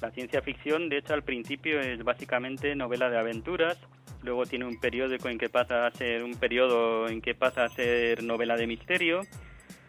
La 0.00 0.10
ciencia 0.10 0.42
ficción, 0.42 0.90
de 0.90 0.98
hecho, 0.98 1.14
al 1.14 1.22
principio 1.22 1.80
es 1.80 2.02
básicamente 2.04 2.74
novela 2.74 3.08
de 3.08 3.18
aventuras, 3.18 3.78
luego 4.26 4.44
tiene 4.44 4.66
un 4.66 4.78
periódico 4.78 5.30
en 5.30 5.38
que 5.38 5.48
pasa 5.48 5.86
a 5.86 5.90
ser 5.92 6.22
un 6.22 6.34
periodo 6.34 7.08
en 7.08 7.22
que 7.22 7.34
pasa 7.34 7.64
a 7.64 7.68
ser 7.70 8.22
novela 8.22 8.56
de 8.56 8.66
misterio, 8.66 9.22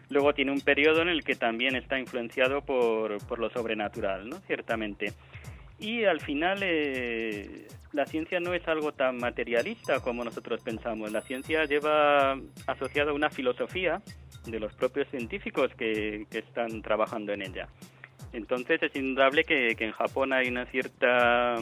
luego 0.08 0.32
tiene 0.32 0.52
un 0.52 0.62
periodo 0.62 1.02
en 1.02 1.08
el 1.08 1.22
que 1.22 1.34
también 1.34 1.76
está 1.76 1.98
influenciado 1.98 2.62
por, 2.62 3.18
por 3.26 3.38
lo 3.38 3.50
sobrenatural, 3.50 4.28
¿no? 4.30 4.38
Ciertamente. 4.46 5.12
Y 5.78 6.04
al 6.04 6.20
final 6.20 6.60
eh, 6.62 7.68
la 7.92 8.06
ciencia 8.06 8.40
no 8.40 8.54
es 8.54 8.66
algo 8.66 8.92
tan 8.92 9.18
materialista 9.18 10.00
como 10.00 10.24
nosotros 10.24 10.62
pensamos. 10.62 11.12
La 11.12 11.20
ciencia 11.20 11.64
lleva 11.66 12.38
asociada 12.66 13.12
una 13.12 13.28
filosofía 13.28 14.00
de 14.46 14.58
los 14.58 14.72
propios 14.74 15.08
científicos 15.08 15.70
que, 15.76 16.26
que 16.30 16.38
están 16.38 16.80
trabajando 16.82 17.32
en 17.32 17.42
ella. 17.42 17.68
Entonces 18.32 18.82
es 18.82 18.94
indudable 18.94 19.44
que, 19.44 19.76
en 19.78 19.92
Japón 19.92 20.32
hay 20.32 20.48
una 20.48 20.66
cierta 20.66 21.56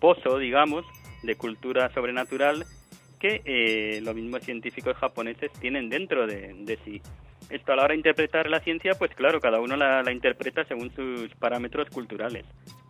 pozo, 0.00 0.38
digamos, 0.38 0.84
de 1.22 1.36
cultura 1.36 1.92
sobrenatural 1.92 2.64
que 3.18 3.42
eh, 3.44 4.00
los 4.02 4.14
mismos 4.14 4.42
científicos 4.44 4.96
japoneses 4.96 5.50
tienen 5.60 5.88
dentro 5.88 6.26
de, 6.26 6.78
sí. 6.84 7.02
Esto 7.50 7.72
a 7.72 7.76
la 7.76 7.84
hora 7.84 7.92
de 7.92 7.98
interpretar 7.98 8.48
la 8.48 8.60
ciencia, 8.60 8.92
pues 8.98 9.14
claro, 9.14 9.40
cada 9.40 9.60
uno 9.60 9.76
la, 9.76 10.12
interpreta 10.12 10.64
según 10.64 10.94
sus 10.94 11.34
parámetros 11.36 11.88
culturales. 11.90 12.44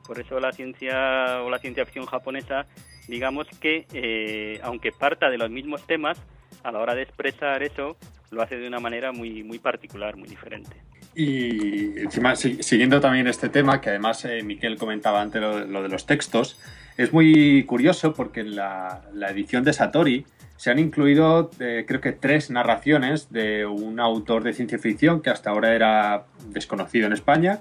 Por 0.07 0.19
eso 0.19 0.41
la 0.41 0.53
ciencia 0.53 1.43
o 1.43 1.51
la 1.51 1.59
ciencia 1.59 1.85
ficción 1.85 2.07
japonesa, 2.07 2.67
digamos 3.07 3.47
que, 3.61 3.87
eh, 3.93 4.59
aunque 4.63 4.91
parta 4.91 5.31
de 5.31 5.39
los 5.39 5.51
mismos 5.51 5.87
temas, 5.87 6.21
a 6.65 6.73
la 6.73 6.81
hora 6.81 6.95
de 6.95 7.03
expresar 7.03 7.63
eso, 7.63 7.97
lo 8.31 8.43
hace 8.43 8.57
de 8.57 8.67
una 8.67 8.81
manera 8.81 9.13
muy, 9.13 9.43
muy 9.43 9.59
particular, 9.59 10.17
muy 10.17 10.29
diferente. 10.29 10.77
Y 11.15 11.99
encima, 11.99 12.37
siguiendo 12.37 13.01
también 13.01 13.27
este 13.27 13.49
tema, 13.49 13.81
que 13.81 13.91
además 13.91 14.25
eh, 14.25 14.43
Miquel 14.43 14.77
comentaba 14.77 15.21
antes 15.21 15.41
lo, 15.41 15.83
de 15.83 15.89
los 15.89 16.07
textos, 16.07 16.61
es 16.99 17.13
muy 17.13 17.65
curioso 17.65 18.13
porque 18.13 18.41
en 18.41 18.57
la, 18.57 19.03
edición 19.31 19.63
de 19.63 19.73
Satori 19.73 20.27
se 20.57 20.73
han 20.73 20.81
incluido, 20.81 21.51
eh, 21.61 21.85
creo 21.87 22.01
que 22.01 22.11
tres 22.11 22.51
narraciones 22.51 23.31
de 23.31 23.65
un 23.65 24.01
autor 24.01 24.43
de 24.43 24.53
ciencia 24.53 24.81
ficción 24.81 25.23
que 25.23 25.31
hasta 25.31 25.51
ahora 25.51 25.75
era 25.75 26.27
desconocido 26.49 27.07
en 27.07 27.13
España 27.13 27.61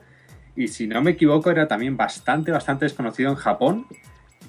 y 0.55 0.69
si 0.69 0.87
no 0.87 1.03
me 1.03 1.11
equivoco 1.11 1.51
era 1.51 1.67
también 1.67 1.95
bastante, 1.95 2.51
bastante 2.51 2.85
desconocido 2.85 3.29
en 3.29 3.35
Japón 3.35 3.85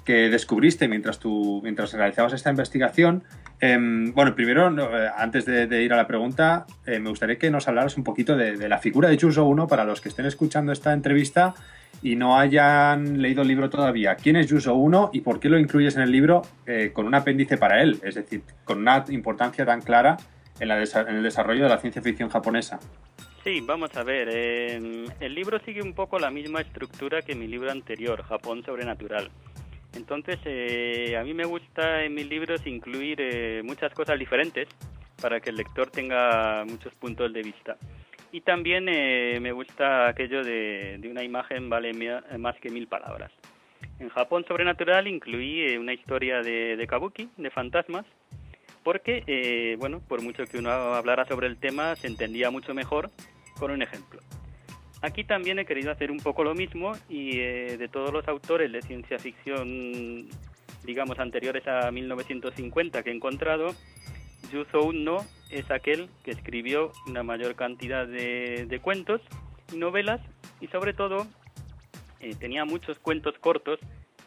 que 0.05 0.29
descubriste 0.29 0.87
mientras, 0.87 1.19
tú, 1.19 1.61
mientras 1.63 1.93
realizabas 1.93 2.33
esta 2.33 2.49
investigación 2.49 3.23
Em, 3.61 4.13
bueno, 4.13 4.33
primero, 4.35 4.69
eh, 4.69 5.09
antes 5.17 5.45
de, 5.45 5.83
ir 5.83 5.91
a 5.91 5.97
la 5.97 6.07
pregunta, 6.07 6.65
eh, 6.85 6.99
me 6.99 7.09
gustaría 7.09 7.37
que 7.37 7.51
nos 7.51 7.67
hablaras 7.67 7.97
un 7.97 8.03
poquito 8.05 8.37
de, 8.37 8.69
la 8.69 8.77
figura 8.77 9.09
de 9.09 9.19
Juso 9.19 9.45
1 9.45 9.67
para 9.67 9.83
los 9.83 9.99
que 9.99 10.09
estén 10.09 10.25
escuchando 10.25 10.71
esta 10.71 10.93
entrevista 10.93 11.53
y 12.01 12.15
no 12.15 12.39
hayan 12.39 13.21
leído 13.21 13.41
el 13.41 13.49
libro 13.49 13.69
todavía. 13.69 14.15
¿Quién 14.15 14.37
es 14.37 14.49
Juso 14.49 14.75
1 14.75 15.09
y 15.11 15.21
por 15.21 15.41
qué 15.41 15.49
lo 15.49 15.59
incluyes 15.59 15.97
en 15.97 16.03
el 16.03 16.11
libro 16.11 16.43
eh, 16.65 16.91
con 16.93 17.05
un 17.05 17.15
apéndice 17.15 17.57
para 17.57 17.81
él? 17.81 17.99
Es 18.01 18.15
decir, 18.15 18.43
con 18.63 18.79
una 18.79 19.03
importancia 19.09 19.65
tan 19.65 19.81
clara 19.81 20.15
en, 20.61 20.71
en 20.71 21.15
el 21.15 21.23
desarrollo 21.23 21.63
de 21.63 21.69
la 21.69 21.79
ciencia 21.79 22.01
ficción 22.01 22.29
japonesa. 22.29 22.79
Sí, 23.43 23.61
vamos 23.61 23.95
a 23.95 24.03
ver. 24.03 24.29
el 24.29 25.33
libro 25.33 25.59
sigue 25.59 25.81
un 25.81 25.93
poco 25.93 26.19
la 26.19 26.29
misma 26.29 26.61
estructura 26.61 27.21
que 27.21 27.35
mi 27.35 27.47
libro 27.47 27.71
anterior, 27.71 28.23
Japón 28.23 28.63
Sobrenatural. 28.63 29.29
Entonces, 29.95 30.39
eh, 30.45 31.17
a 31.17 31.23
mí 31.23 31.33
me 31.33 31.45
gusta 31.45 32.03
en 32.03 32.13
mis 32.13 32.27
libros 32.27 32.65
incluir 32.67 33.19
eh, 33.19 33.61
muchas 33.63 33.93
cosas 33.93 34.19
diferentes 34.19 34.67
para 35.21 35.39
que 35.39 35.49
el 35.49 35.55
lector 35.55 35.89
tenga 35.89 36.63
muchos 36.65 36.93
puntos 36.95 37.33
de 37.33 37.41
vista. 37.41 37.77
Y 38.31 38.41
también 38.41 38.87
eh, 38.87 39.39
me 39.41 39.51
gusta 39.51 40.07
aquello 40.07 40.43
de, 40.43 40.99
una 41.09 41.23
imagen 41.23 41.69
vale 41.69 41.91
más 42.37 42.55
que 42.59 42.69
mil 42.69 42.87
palabras. 42.87 43.31
En 43.97 44.09
Japón 44.09 44.45
Sobrenatural 44.47 45.07
incluí 45.07 45.75
una 45.77 45.93
historia 45.93 46.41
de, 46.41 46.77
de, 46.77 46.87
kabuki, 46.87 47.29
de 47.37 47.49
fantasmas, 47.49 48.05
porque, 48.83 49.75
bueno, 49.79 50.01
por 50.07 50.21
mucho 50.21 50.45
que 50.45 50.57
uno 50.57 50.69
hablara 50.69 51.25
sobre 51.25 51.47
el 51.47 51.57
tema, 51.57 51.95
se 51.95 52.07
entendía 52.07 52.49
mucho 52.49 52.73
mejor 52.73 53.09
con 53.57 53.71
un 53.71 53.81
ejemplo. 53.81 54.21
Aquí 55.01 55.23
también 55.23 55.59
he 55.59 55.65
querido 55.65 55.91
hacer 55.91 56.11
un 56.11 56.19
poco 56.19 56.43
lo 56.43 56.53
mismo 56.53 56.91
y 57.07 57.39
eh, 57.39 57.77
de 57.77 57.87
todos 57.87 58.11
los 58.11 58.27
autores 58.27 58.69
de 58.71 58.81
ciencia 58.81 59.17
ficción, 59.17 60.27
digamos, 60.83 61.19
anteriores 61.19 61.65
a 61.67 61.89
1950 61.89 63.01
que 63.01 63.09
he 63.09 63.13
encontrado, 63.13 63.73
Yuzo 64.51 64.83
Uno 64.83 65.19
es 65.51 65.69
aquel 65.71 66.09
que 66.23 66.31
escribió 66.31 66.91
una 67.07 67.23
mayor 67.23 67.55
cantidad 67.55 68.07
de, 68.07 68.79
cuentos 68.81 69.21
y 69.71 69.77
novelas 69.77 70.19
y 70.59 70.67
sobre 70.67 70.93
todo 70.93 71.27
eh, 72.19 72.35
tenía 72.39 72.65
muchos 72.65 72.99
cuentos 72.99 73.37
cortos 73.39 73.79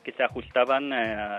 que 0.05 0.13
se 0.13 0.23
ajustaban 0.23 0.93
eh, 0.93 1.39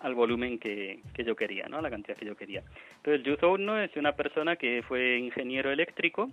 al, 0.00 0.14
volumen 0.14 0.58
que, 0.58 1.00
yo 1.16 1.34
quería, 1.34 1.66
¿no? 1.68 1.80
la 1.80 1.90
cantidad 1.90 2.16
que 2.16 2.26
yo 2.26 2.36
quería. 2.36 2.62
Entonces 2.98 3.24
Yuzo 3.24 3.52
Uno 3.52 3.80
es 3.80 3.96
una 3.96 4.12
persona 4.12 4.56
que 4.56 4.84
fue 4.86 5.18
ingeniero 5.18 5.72
eléctrico, 5.72 6.30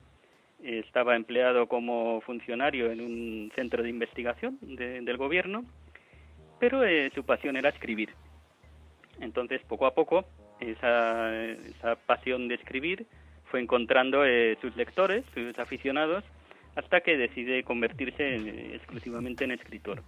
estaba 0.64 1.16
empleado 1.16 1.68
como 1.68 2.22
funcionario 2.22 2.92
en 2.92 3.02
un 3.02 3.52
centro 3.56 3.84
de 3.84 3.90
investigación 3.90 4.58
del 4.62 5.18
gobierno, 5.18 5.66
pero 6.60 6.84
eh, 6.84 7.12
su 7.14 7.26
pasión 7.26 7.58
era 7.58 7.70
escribir. 7.70 8.10
Entonces, 9.20 9.62
poco 9.68 9.86
a 9.86 9.94
poco, 9.94 10.26
esa, 10.60 11.56
pasión 12.06 12.48
de 12.48 12.56
escribir 12.56 13.06
fue 13.46 13.60
encontrando 13.60 14.26
eh, 14.26 14.58
sus 14.62 14.76
lectores, 14.76 15.26
sus 15.34 15.58
aficionados, 15.60 16.24
hasta 16.76 17.02
que 17.02 17.18
decide 17.18 17.64
convertirse 17.64 18.74
exclusivamente 18.76 19.44
en 19.44 19.52
escritor. 19.52 20.02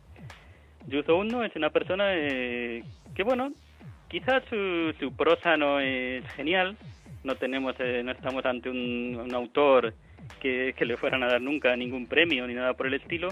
Yuzo 0.88 1.18
Uno 1.18 1.44
es 1.44 1.56
una 1.56 1.70
persona 1.70 2.16
eh, 2.16 2.84
que, 3.14 3.24
bueno, 3.24 3.52
quizás 4.08 4.44
su, 4.50 4.94
su, 5.00 5.16
prosa 5.16 5.58
no 5.58 5.80
es 5.80 6.26
genial, 6.34 6.78
no 7.24 7.36
tenemos, 7.36 7.76
no 7.78 8.12
estamos 8.12 8.46
ante 8.46 8.70
un 8.70 9.30
autor 9.34 9.94
que, 10.40 10.74
le 10.80 10.98
fueran 10.98 11.24
a 11.24 11.28
dar 11.28 11.42
nunca 11.42 11.76
ningún 11.76 12.08
premio 12.08 12.48
ni 12.48 12.54
nada 12.54 12.74
por 12.74 12.88
el 12.88 12.94
estilo, 12.94 13.30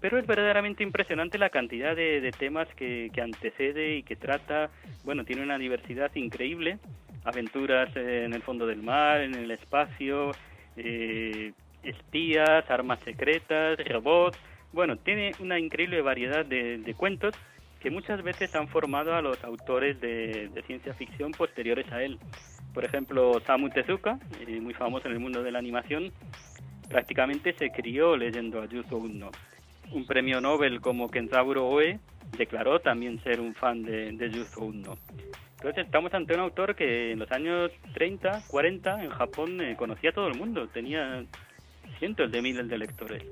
pero 0.00 0.18
es 0.18 0.26
verdaderamente 0.26 0.82
impresionante 0.82 1.38
la 1.38 1.50
cantidad 1.50 1.94
de, 1.96 2.32
temas 2.38 2.68
que, 2.74 3.10
antecede 3.20 3.96
y 3.96 4.02
que 4.02 4.16
trata. 4.16 4.70
Bueno, 5.04 5.24
tiene 5.24 5.42
una 5.42 5.58
diversidad 5.58 6.14
increíble, 6.14 6.78
aventuras 7.24 7.94
en 7.96 8.32
el 8.32 8.42
fondo 8.42 8.66
del 8.66 8.82
mar, 8.82 9.20
en 9.20 9.34
el 9.34 9.50
espacio, 9.50 10.32
eh, 10.76 11.52
espías, 11.82 12.70
armas 12.70 13.00
secretas, 13.00 13.78
robots. 13.88 14.38
Bueno, 14.72 14.96
tiene 14.96 15.32
una 15.40 15.58
increíble 15.58 16.02
variedad 16.02 16.44
de, 16.44 16.94
cuentos 16.96 17.34
que 17.80 17.90
muchas 17.90 18.22
veces 18.22 18.54
han 18.54 18.68
formado 18.68 19.14
a 19.14 19.22
los 19.22 19.42
autores 19.44 20.00
de 20.00 20.62
ciencia 20.66 20.92
ficción 20.94 21.32
posteriores 21.32 21.90
a 21.92 22.02
él. 22.02 22.18
Por 22.74 22.84
ejemplo, 22.84 23.40
Samu 23.46 23.70
Tezuka, 23.70 24.18
eh, 24.46 24.60
muy 24.60 24.74
famoso 24.74 25.08
en 25.08 25.14
el 25.14 25.20
mundo 25.20 25.42
de 25.42 25.50
la 25.50 25.58
animación, 25.58 26.12
prácticamente 26.88 27.54
se 27.54 27.70
crió 27.70 28.16
leyendo 28.16 28.62
a 28.62 28.66
Yuzo 28.66 28.96
Uno. 28.96 29.30
Un 29.92 30.06
premio 30.06 30.40
Nobel 30.40 30.80
como 30.80 31.10
Kenzaburo 31.10 31.66
Oe 31.66 31.98
declaró 32.36 32.80
también 32.80 33.22
ser 33.22 33.40
un 33.40 33.54
fan 33.54 33.82
de, 33.82 34.12
de 34.12 34.30
Yuzo 34.30 34.60
Uno. 34.60 34.96
Entonces 35.56 35.86
estamos 35.86 36.14
ante 36.14 36.34
un 36.34 36.40
autor 36.40 36.76
que 36.76 37.12
en 37.12 37.18
los 37.18 37.30
años 37.32 37.72
30, 37.94 38.42
40 38.46 39.02
en 39.02 39.10
Japón 39.10 39.60
eh, 39.60 39.74
conocía 39.76 40.10
a 40.10 40.12
todo 40.12 40.28
el 40.28 40.38
mundo, 40.38 40.68
tenía 40.68 41.24
cientos 41.98 42.30
de 42.30 42.42
miles 42.42 42.68
de 42.68 42.78
lectores. 42.78 43.24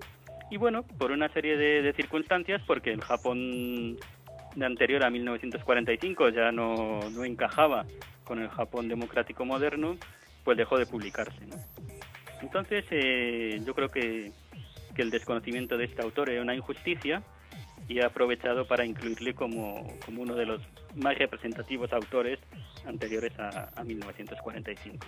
Y 0.50 0.57
bueno, 0.57 0.83
por 0.83 1.12
una 1.12 1.28
serie 1.28 1.57
de, 1.57 1.83
de 1.83 1.93
circunstancias, 1.93 2.62
porque 2.66 2.93
el 2.93 3.00
Japón 3.00 3.97
de 4.57 4.66
anterior 4.66 5.05
a 5.05 5.11
1945 5.11 6.31
ya 6.31 6.50
no, 6.50 7.00
no 7.11 7.25
encajaba 7.25 7.85
con 8.26 8.40
el 8.40 8.49
Japón 8.49 8.88
democrático 8.88 9.45
moderno, 9.45 9.97
pues 10.45 10.59
dejó 10.59 10.76
de 10.76 10.87
publicarse. 10.87 11.38
Entonces, 12.42 12.85
eh, 12.90 13.61
yo 13.64 13.75
creo 13.75 13.88
que, 13.90 14.33
el 14.97 15.11
desconocimiento 15.11 15.76
de 15.76 15.85
este 15.85 16.00
autor 16.00 16.30
es 16.30 16.40
una 16.40 16.54
injusticia 16.54 17.23
y 17.87 17.99
he 17.99 18.02
aprovechado 18.02 18.66
para 18.66 18.87
incluirle 18.87 19.35
como, 19.35 19.92
uno 20.09 20.35
de 20.35 20.47
los 20.47 20.62
más 20.95 21.18
representativos 21.18 21.92
autores 21.92 22.38
anteriores 22.87 23.33
a, 23.38 23.85
1945. 23.85 25.06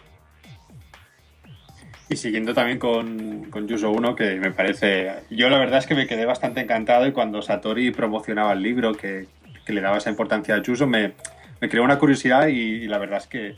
Y 2.11 2.17
siguiendo 2.17 2.53
también 2.53 2.79
con, 2.79 3.45
con 3.51 3.67
Yuso 3.67 3.91
1, 3.91 4.15
que 4.15 4.37
me 4.37 4.51
parece. 4.51 5.23
Yo 5.31 5.49
la 5.49 5.59
verdad 5.59 5.79
es 5.79 5.87
que 5.87 5.95
me 5.95 6.07
quedé 6.07 6.27
bastante 6.27 6.61
encantado 6.61 7.07
y 7.07 7.13
cuando 7.13 7.41
Satori 7.41 7.91
promocionaba 7.91 8.53
el 8.53 8.63
libro, 8.63 8.93
que, 8.93 9.27
que 9.65 9.73
le 9.73 9.81
daba 9.81 9.97
esa 9.97 10.11
importancia 10.11 10.55
a 10.55 10.63
Yuso, 10.63 10.87
me, 10.87 11.15
me 11.61 11.69
creó 11.69 11.85
una 11.85 11.99
curiosidad 11.99 12.49
y, 12.49 12.87
la 12.87 12.99
verdad 12.99 13.19
es 13.19 13.27
que 13.27 13.57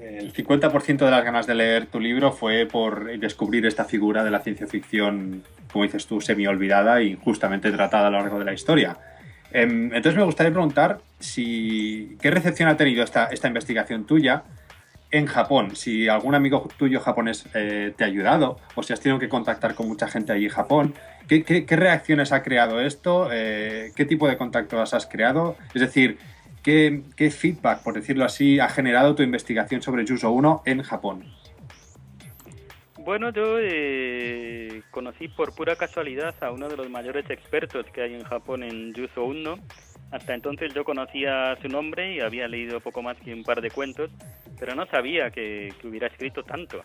el 0.00 0.32
50% 0.32 1.04
de 1.04 1.10
las 1.10 1.24
ganas 1.24 1.46
de 1.46 1.54
leer 1.54 1.86
tu 1.86 2.00
libro 2.00 2.32
fue 2.32 2.66
por 2.66 3.18
descubrir 3.18 3.64
esta 3.66 3.84
figura 3.84 4.24
de 4.24 4.30
la 4.30 4.40
ciencia 4.40 4.66
ficción, 4.66 5.44
como 5.72 5.84
dices 5.84 6.06
tú, 6.06 6.20
semi 6.20 6.46
olvidada 6.46 7.00
y 7.02 7.16
justamente 7.16 7.70
tratada 7.70 8.08
a 8.08 8.10
lo 8.10 8.18
largo 8.18 8.38
de 8.38 8.44
la 8.44 8.52
historia. 8.52 8.96
Em, 9.52 9.84
entonces 9.94 10.16
me 10.16 10.24
gustaría 10.24 10.52
preguntar 10.52 10.98
si 11.20 12.16
qué 12.20 12.30
recepción 12.30 12.68
ha 12.68 12.76
tenido 12.76 13.04
esta, 13.04 13.26
esta 13.26 13.46
investigación 13.46 14.04
tuya 14.04 14.42
en 15.14 15.26
Japón, 15.26 15.76
si 15.76 16.08
algún 16.08 16.34
amigo 16.34 16.68
tuyo 16.76 16.98
japonés 16.98 17.46
eh, 17.54 17.94
te 17.96 18.02
ha 18.02 18.08
ayudado 18.08 18.58
o 18.74 18.82
si 18.82 18.92
has 18.92 19.00
tenido 19.00 19.20
que 19.20 19.28
contactar 19.28 19.76
con 19.76 19.86
mucha 19.86 20.08
gente 20.08 20.32
allí 20.32 20.46
en 20.46 20.50
Japón. 20.50 20.94
¿Qué, 21.28 21.44
qué, 21.44 21.76
reacciones 21.76 22.32
ha 22.32 22.42
creado 22.42 22.80
esto? 22.80 23.28
Eh, 23.32 23.92
¿Qué 23.94 24.04
tipo 24.06 24.26
de 24.26 24.36
contactos 24.36 24.92
has 24.92 25.06
creado? 25.06 25.56
Es 25.72 25.80
decir, 25.80 26.18
¿Qué, 26.64 27.30
feedback, 27.30 27.82
por 27.82 27.92
decirlo 27.92 28.24
así, 28.24 28.58
ha 28.58 28.70
generado 28.70 29.14
tu 29.14 29.22
investigación 29.22 29.82
sobre 29.82 30.06
Juso 30.06 30.30
1 30.30 30.62
en 30.64 30.82
Japón? 30.82 31.22
Bueno, 33.00 33.30
yo 33.30 33.58
eh, 33.60 34.80
conocí 34.90 35.28
por 35.28 35.54
pura 35.54 35.76
casualidad 35.76 36.34
a 36.42 36.50
uno 36.50 36.70
de 36.70 36.78
los 36.78 36.88
mayores 36.88 37.28
expertos 37.28 37.84
que 37.92 38.00
hay 38.00 38.14
en 38.14 38.24
Japón 38.24 38.62
en 38.62 38.94
Juso 38.94 39.24
1. 39.24 39.58
Hasta 40.10 40.32
entonces 40.32 40.72
yo 40.72 40.84
conocía 40.84 41.54
su 41.60 41.68
nombre 41.68 42.14
y 42.14 42.20
había 42.20 42.48
leído 42.48 42.80
poco 42.80 43.02
más 43.02 43.18
que 43.18 43.34
un 43.34 43.42
par 43.42 43.60
de 43.60 43.70
cuentos, 43.70 44.10
pero 44.58 44.74
no 44.74 44.86
sabía 44.86 45.30
que, 45.30 45.70
hubiera 45.84 46.06
escrito 46.06 46.44
tanto. 46.44 46.82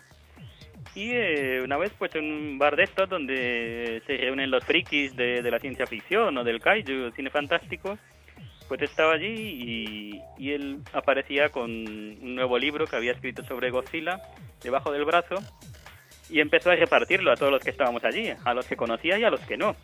Y 0.94 1.12
eh, 1.12 1.62
una 1.64 1.78
vez 1.78 1.92
pues 1.98 2.14
en 2.16 2.30
un 2.30 2.58
bar 2.58 2.76
de 2.76 2.82
estos 2.82 3.08
donde 3.08 4.02
se 4.06 4.16
reúnen 4.18 4.50
los 4.50 4.62
frikis 4.62 5.16
de, 5.16 5.40
de 5.40 5.50
la 5.50 5.58
ciencia 5.58 5.86
ficción 5.86 6.36
o 6.36 6.44
del 6.44 6.60
kaiju, 6.60 7.12
cine 7.12 7.30
fantástico, 7.30 7.96
pues 8.70 8.82
estaba 8.82 9.14
allí 9.14 10.22
y, 10.38 10.52
él 10.52 10.78
aparecía 10.92 11.48
con 11.48 11.70
un 11.70 12.34
nuevo 12.36 12.56
libro 12.56 12.86
que 12.86 12.94
había 12.94 13.10
escrito 13.10 13.44
sobre 13.44 13.70
Godzilla 13.70 14.22
debajo 14.62 14.92
del 14.92 15.04
brazo 15.04 15.34
y 16.28 16.38
empezó 16.38 16.70
a 16.70 16.76
repartirlo 16.76 17.32
a 17.32 17.34
todos 17.34 17.50
los 17.50 17.60
que 17.64 17.70
estábamos 17.70 18.04
allí, 18.04 18.32
a 18.44 18.54
los 18.54 18.66
que 18.66 18.76
conocía 18.76 19.18
y 19.18 19.24
a 19.24 19.30
los 19.30 19.40
que 19.40 19.56
no. 19.56 19.74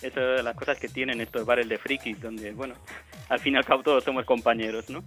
Esas 0.00 0.36
son 0.36 0.44
las 0.44 0.54
cosas 0.54 0.78
que 0.78 0.86
tienen 0.86 1.20
estos 1.20 1.44
bares 1.44 1.68
de 1.68 1.76
frikis, 1.76 2.20
donde, 2.20 2.52
bueno, 2.52 2.74
al 3.28 3.40
fin 3.40 3.54
y 3.54 3.56
al 3.56 3.64
cabo 3.64 3.82
todos 3.82 4.04
somos 4.04 4.24
compañeros, 4.24 4.90
¿no? 4.90 5.02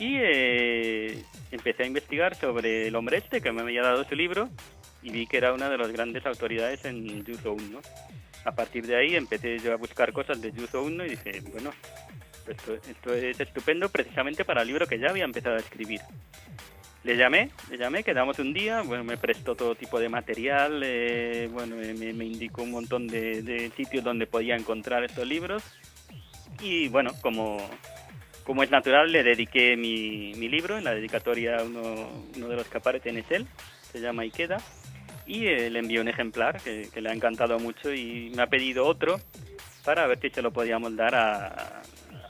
Y 0.00 0.16
eh, 0.20 1.22
empecé 1.52 1.84
a 1.84 1.86
investigar 1.86 2.34
sobre 2.34 2.88
el 2.88 2.96
hombre 2.96 3.18
este 3.18 3.40
que 3.40 3.52
me 3.52 3.62
había 3.62 3.82
dado 3.82 4.02
su 4.02 4.16
libro 4.16 4.48
y 5.00 5.12
vi 5.12 5.28
que 5.28 5.36
era 5.36 5.52
una 5.52 5.70
de 5.70 5.78
las 5.78 5.92
grandes 5.92 6.26
autoridades 6.26 6.84
en 6.86 7.24
Yuzo 7.24 7.52
1. 7.52 7.80
A 8.44 8.50
partir 8.50 8.84
de 8.84 8.96
ahí 8.96 9.14
empecé 9.14 9.60
yo 9.60 9.72
a 9.72 9.76
buscar 9.76 10.12
cosas 10.12 10.42
de 10.42 10.50
Yuzo 10.50 10.82
1 10.82 11.06
y 11.06 11.10
dije, 11.10 11.40
bueno, 11.52 11.70
esto, 12.48 12.74
esto 12.74 13.14
es 13.14 13.38
estupendo 13.40 13.88
precisamente 13.88 14.44
para 14.44 14.62
el 14.62 14.68
libro 14.68 14.86
que 14.86 14.98
ya 14.98 15.10
había 15.10 15.24
empezado 15.24 15.56
a 15.56 15.60
escribir. 15.60 16.00
Le 17.04 17.16
llamé, 17.16 17.50
le 17.68 17.78
llamé, 17.78 18.04
quedamos 18.04 18.38
un 18.38 18.52
día, 18.52 18.82
bueno, 18.82 19.02
me 19.02 19.16
prestó 19.16 19.56
todo 19.56 19.74
tipo 19.74 19.98
de 19.98 20.08
material, 20.08 20.82
eh, 20.84 21.48
bueno, 21.50 21.74
me, 21.76 22.24
indicó 22.24 22.62
un 22.62 22.70
montón 22.70 23.08
de, 23.08 23.72
sitios 23.76 24.04
donde 24.04 24.28
podía 24.28 24.54
encontrar 24.54 25.02
estos 25.02 25.26
libros 25.26 25.64
y 26.60 26.86
bueno, 26.88 27.10
como, 27.20 27.58
como 28.44 28.62
es 28.62 28.70
natural, 28.70 29.10
le 29.10 29.24
dediqué 29.24 29.76
mi, 29.76 30.32
mi 30.36 30.48
libro, 30.48 30.78
en 30.78 30.84
la 30.84 30.94
dedicatoria 30.94 31.56
uno, 31.64 32.24
uno 32.36 32.48
de 32.48 32.54
los 32.54 32.68
que 32.68 32.78
aparecen 32.78 33.18
es 33.18 33.28
él, 33.32 33.48
se 33.90 34.00
llama 34.00 34.24
Ikeda, 34.24 34.58
y 35.26 35.46
eh, 35.46 35.70
le 35.70 35.80
envié 35.80 36.00
un 36.00 36.08
ejemplar 36.08 36.62
que, 36.62 36.88
que, 36.92 37.00
le 37.00 37.10
ha 37.10 37.12
encantado 37.12 37.58
mucho 37.58 37.92
y 37.92 38.30
me 38.36 38.42
ha 38.42 38.46
pedido 38.46 38.86
otro 38.86 39.20
para 39.84 40.06
ver 40.06 40.20
si 40.20 40.30
se 40.30 40.42
lo 40.42 40.52
podíamos 40.52 40.94
dar 40.94 41.16
a, 41.16 41.82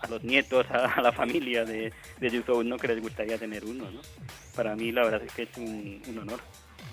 a 0.03 0.09
los 0.09 0.23
nietos, 0.23 0.67
a, 0.71 1.01
la 1.01 1.13
familia 1.13 1.65
de, 1.65 1.93
de 2.21 2.31
YouTube, 2.31 2.65
¿no? 2.65 2.77
que 2.77 2.89
les 2.89 3.01
gustaría 3.01 3.39
tener 3.39 3.65
uno. 3.65 3.91
¿no? 3.91 4.01
Para 4.55 4.77
mí 4.77 4.93
la 4.93 5.05
verdad 5.05 5.23
es 5.25 5.33
que 5.33 5.43
es 5.43 5.57
un, 5.57 6.19
honor. 6.21 6.41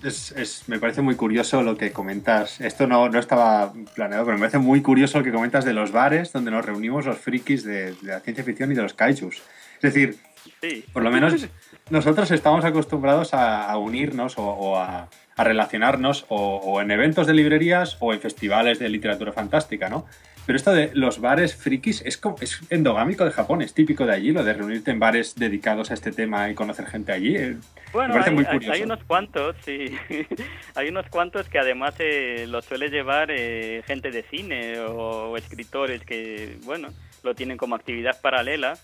Es, 0.02 0.64
me 0.66 0.78
parece 0.78 1.02
muy 1.02 1.14
curioso 1.14 1.62
lo 1.62 1.76
que 1.76 1.92
comentas. 1.92 2.60
Esto 2.60 2.86
no, 2.86 3.08
no, 3.08 3.18
estaba 3.18 3.72
planeado, 3.94 4.24
pero 4.24 4.36
me 4.36 4.40
parece 4.40 4.58
muy 4.58 4.80
curioso 4.80 5.18
lo 5.18 5.24
que 5.24 5.32
comentas 5.32 5.64
de 5.64 5.74
los 5.74 5.92
bares 5.92 6.32
donde 6.32 6.50
nos 6.50 6.64
reunimos 6.64 7.04
los 7.04 7.18
frikis 7.18 7.64
de, 7.64 7.94
la 8.02 8.20
ciencia 8.20 8.44
ficción 8.44 8.72
y 8.72 8.74
de 8.74 8.82
los 8.82 8.94
kaijus. 8.94 9.42
Es 9.82 9.94
decir, 9.94 10.16
por 10.92 11.02
lo 11.02 11.10
menos 11.10 11.48
nosotros 11.90 12.30
estamos 12.30 12.64
acostumbrados 12.64 13.34
a, 13.34 13.76
unirnos 13.76 14.38
o, 14.38 14.78
a, 14.78 15.08
a, 15.36 15.44
relacionarnos 15.44 16.24
o, 16.28 16.56
o, 16.56 16.80
en 16.80 16.90
eventos 16.90 17.26
de 17.26 17.34
librerías 17.34 17.96
o 18.00 18.14
en 18.14 18.20
festivales 18.20 18.78
de 18.78 18.88
literatura 18.88 19.32
fantástica, 19.32 19.88
¿no? 19.88 20.06
Pero 20.50 20.56
esto 20.56 20.72
de 20.72 20.90
los 20.94 21.20
bares 21.20 21.54
frikis 21.54 22.02
es, 22.04 22.20
es 22.40 22.60
endogámico 22.70 23.24
de 23.24 23.30
Japón, 23.30 23.62
es 23.62 23.72
típico 23.72 24.04
de 24.04 24.14
allí, 24.14 24.32
lo 24.32 24.42
de 24.42 24.52
reunirte 24.52 24.90
en 24.90 24.98
bares 24.98 25.36
dedicados 25.36 25.92
a 25.92 25.94
este 25.94 26.10
tema 26.10 26.50
y 26.50 26.56
conocer 26.56 26.86
gente 26.86 27.12
allí. 27.12 27.36
Eh, 27.36 27.56
bueno, 27.92 28.20
hay, 28.20 28.32
muy 28.32 28.44
hay, 28.68 28.82
unos 28.82 29.04
cuantos, 29.04 29.54
sí. 29.64 29.96
hay 30.74 30.88
unos 30.88 31.06
cuantos 31.08 31.48
que 31.48 31.60
además 31.60 31.94
eh, 32.00 32.46
lo 32.48 32.62
suele 32.62 32.88
llevar 32.88 33.30
eh, 33.30 33.84
gente 33.86 34.10
de 34.10 34.24
cine 34.24 34.80
o, 34.80 35.36
escritores 35.36 36.02
que, 36.04 36.58
bueno, 36.64 36.88
lo 37.22 37.32
tienen 37.36 37.56
como 37.56 37.76
actividad 37.76 38.20
paralela 38.20 38.76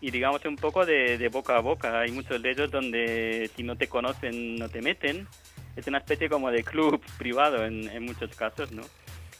y 0.00 0.12
digamos 0.12 0.42
un 0.46 0.56
poco 0.56 0.86
de, 0.86 1.18
de, 1.18 1.28
boca 1.28 1.54
a 1.54 1.60
boca. 1.60 2.00
Hay 2.00 2.12
muchos 2.12 2.40
de 2.40 2.50
ellos 2.50 2.70
donde 2.70 3.50
si 3.54 3.62
no 3.62 3.76
te 3.76 3.88
conocen 3.88 4.56
no 4.56 4.70
te 4.70 4.80
meten. 4.80 5.28
Es 5.76 5.86
una 5.86 5.98
especie 5.98 6.30
como 6.30 6.50
de 6.50 6.64
club 6.64 6.98
privado 7.18 7.66
en, 7.66 7.90
en 7.90 8.06
muchos 8.06 8.34
casos, 8.34 8.72
¿no? 8.72 8.84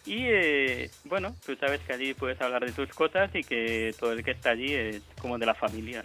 Y 0.07 0.25
eh, 0.27 0.91
bueno, 1.05 1.35
tú 1.45 1.55
sabes 1.57 1.81
que 1.81 1.93
allí 1.93 2.15
puedes 2.15 2.41
hablar 2.41 2.65
de 2.65 2.73
tus 2.73 2.89
cosas 2.91 3.31
y 3.35 3.43
que 3.43 3.95
todo 3.99 4.13
el 4.13 4.25
que 4.25 4.31
está 4.31 4.51
allí 4.51 4.73
es 4.73 5.03
como 5.21 5.39
de 5.39 5.47
la 5.47 5.55
familia. 5.55 6.03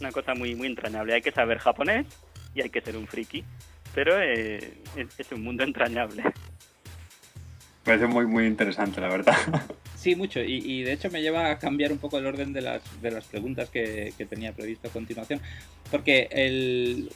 Una 0.00 0.12
cosa 0.12 0.34
muy, 0.34 0.54
muy 0.54 0.68
entrañable. 0.68 1.14
Hay 1.14 1.22
que 1.22 1.32
saber 1.32 1.58
japonés 1.58 2.06
y 2.54 2.62
hay 2.62 2.70
que 2.70 2.80
ser 2.80 2.96
un 2.96 3.06
friki, 3.06 3.44
pero 3.94 4.20
eh, 4.20 4.72
es, 4.96 5.32
un 5.32 5.42
mundo 5.42 5.62
entrañable. 5.64 6.22
Parece 7.84 8.06
muy, 8.06 8.26
muy 8.26 8.46
interesante, 8.46 9.00
la 9.00 9.08
verdad. 9.08 9.36
Sí, 9.98 10.14
mucho. 10.14 10.38
Y, 10.40 10.84
de 10.84 10.92
hecho 10.92 11.10
me 11.10 11.20
lleva 11.20 11.50
a 11.50 11.58
cambiar 11.58 11.90
un 11.90 11.98
poco 11.98 12.18
el 12.18 12.26
orden 12.26 12.52
de 12.52 12.60
las, 12.60 13.02
de 13.02 13.10
las 13.10 13.24
preguntas 13.24 13.68
que, 13.68 14.12
que 14.16 14.26
tenía 14.26 14.52
previsto 14.52 14.86
a 14.86 14.92
continuación. 14.92 15.40
Porque 15.90 16.28
el, 16.30 17.10